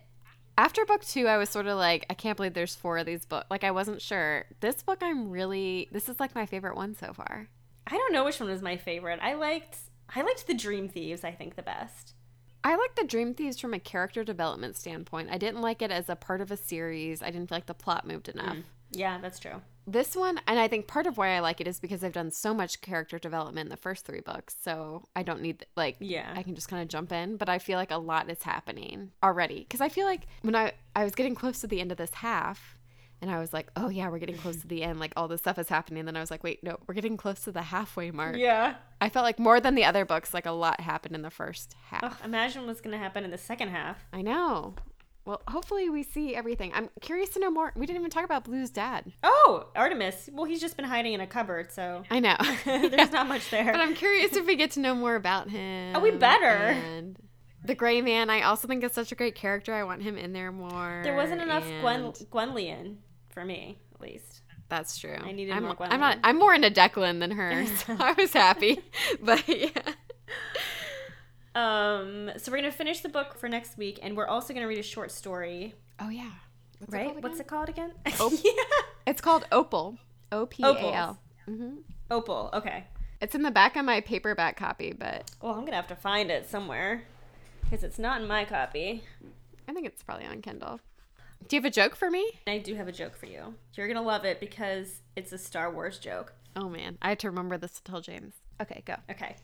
[0.60, 3.24] after book two, I was sort of like, I can't believe there's four of these
[3.24, 3.46] books.
[3.50, 4.44] Like, I wasn't sure.
[4.60, 5.88] This book, I'm really.
[5.90, 7.48] This is like my favorite one so far.
[7.86, 9.20] I don't know which one was my favorite.
[9.22, 9.78] I liked
[10.14, 11.24] I liked the Dream Thieves.
[11.24, 12.14] I think the best.
[12.62, 15.30] I liked the Dream Thieves from a character development standpoint.
[15.30, 17.22] I didn't like it as a part of a series.
[17.22, 18.56] I didn't feel like the plot moved enough.
[18.56, 18.64] Mm.
[18.92, 19.62] Yeah, that's true.
[19.90, 22.30] This one, and I think part of why I like it is because I've done
[22.30, 26.32] so much character development in the first three books, so I don't need like Yeah.
[26.36, 27.36] I can just kind of jump in.
[27.36, 30.74] But I feel like a lot is happening already because I feel like when I
[30.94, 32.78] I was getting close to the end of this half,
[33.20, 35.00] and I was like, oh yeah, we're getting close to the end.
[35.00, 36.00] Like all this stuff is happening.
[36.00, 38.36] And then I was like, wait, no, we're getting close to the halfway mark.
[38.36, 38.76] Yeah.
[39.00, 41.74] I felt like more than the other books, like a lot happened in the first
[41.86, 42.04] half.
[42.04, 44.06] Ugh, imagine what's gonna happen in the second half.
[44.12, 44.74] I know.
[45.24, 46.72] Well, hopefully we see everything.
[46.74, 47.72] I'm curious to know more.
[47.76, 49.12] We didn't even talk about Blue's dad.
[49.22, 50.32] Oh, Artemus.
[50.32, 52.36] Well, he's just been hiding in a cupboard, so I know.
[52.64, 53.70] there's not much there.
[53.70, 55.94] But I'm curious if we get to know more about him.
[55.94, 56.46] Oh, we better.
[56.46, 57.18] And
[57.64, 59.74] the Gray Man, I also think is such a great character.
[59.74, 61.00] I want him in there more.
[61.04, 62.12] There wasn't enough Gwen
[62.56, 62.98] and-
[63.30, 64.40] for me, at least.
[64.70, 65.16] That's true.
[65.20, 66.18] I needed I'm, more I'm not.
[66.22, 68.78] I'm more into Declan than her, so I was happy.
[69.22, 69.68] But yeah.
[71.54, 74.78] Um, so we're gonna finish the book for next week, and we're also gonna read
[74.78, 75.74] a short story.
[75.98, 76.30] Oh yeah.
[76.78, 77.16] What's right?
[77.16, 77.92] It What's it called again?
[78.20, 78.52] Op- yeah.
[79.06, 79.98] It's called Opal.
[80.32, 81.18] O P A L.
[81.46, 81.76] hmm
[82.10, 82.50] Opal.
[82.52, 82.84] Okay.
[83.20, 86.30] It's in the back of my paperback copy, but Well, I'm gonna have to find
[86.30, 87.02] it somewhere
[87.62, 89.02] because it's not in my copy.
[89.68, 90.80] I think it's probably on Kindle.
[91.48, 92.30] Do you have a joke for me?
[92.46, 93.54] I do have a joke for you.
[93.74, 96.32] You're gonna love it because it's a Star Wars joke.
[96.56, 98.34] Oh man, I had to remember this to tell James.
[98.60, 98.94] Okay, go.
[99.10, 99.36] Okay.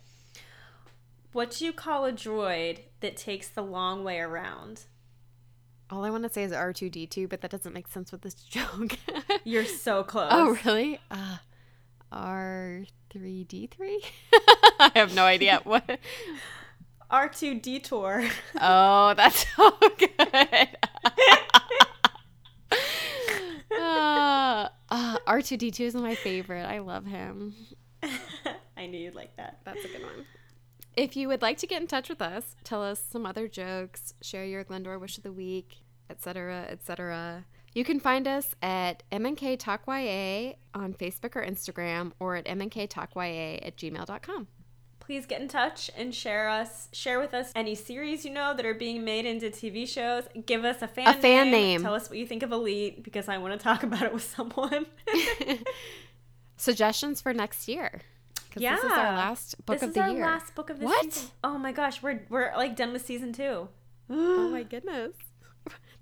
[1.37, 4.85] What do you call a droid that takes the long way around?
[5.91, 8.11] All I want to say is R two D two, but that doesn't make sense
[8.11, 8.97] with this joke.
[9.45, 10.31] You're so close.
[10.33, 10.99] oh really?
[11.11, 11.37] Uh,
[12.11, 14.03] R three D three.
[14.81, 16.01] I have no idea what.
[17.11, 18.25] R2 detour.
[18.59, 20.69] Oh, that's so good.
[23.79, 26.65] uh, uh, R2D2 is my favorite.
[26.65, 27.55] I love him.
[28.77, 29.59] I knew you'd like that.
[29.67, 30.25] That's a good one.
[30.97, 34.15] If you would like to get in touch with us, tell us some other jokes,
[34.23, 35.77] share your Glendower wish of the week,
[36.09, 37.45] etc., etc.
[37.75, 43.67] You can find us at MNK Talk YA on Facebook or Instagram or at MNKTalkYA
[43.67, 44.49] at gmail.com.
[44.99, 48.65] Please get in touch and share us share with us any series you know that
[48.65, 50.25] are being made into TV shows.
[50.47, 51.83] Give us a fan A fan name.
[51.83, 54.25] Tell us what you think of Elite because I want to talk about it with
[54.25, 54.87] someone.
[56.57, 58.01] Suggestions for next year.
[58.61, 60.25] Because this is our last book this of is the our year.
[60.25, 61.13] last book of the What?
[61.13, 61.31] season.
[61.45, 63.69] Oh my gosh, we're we're like done with season two.
[64.11, 65.13] Oh my goodness.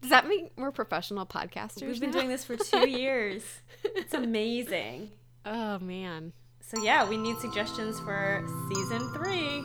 [0.02, 1.86] Does that mean we're professional podcasters?
[1.86, 2.18] We've been now?
[2.18, 3.42] doing this for two years.
[3.84, 5.10] It's amazing.
[5.46, 6.32] Oh man.
[6.60, 9.62] So yeah, we need suggestions for season three.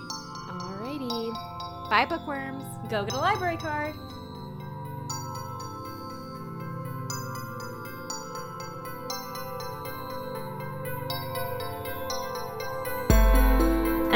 [0.48, 1.90] Alrighty.
[1.90, 2.64] Bye, bookworms.
[2.90, 3.94] Go get a library card.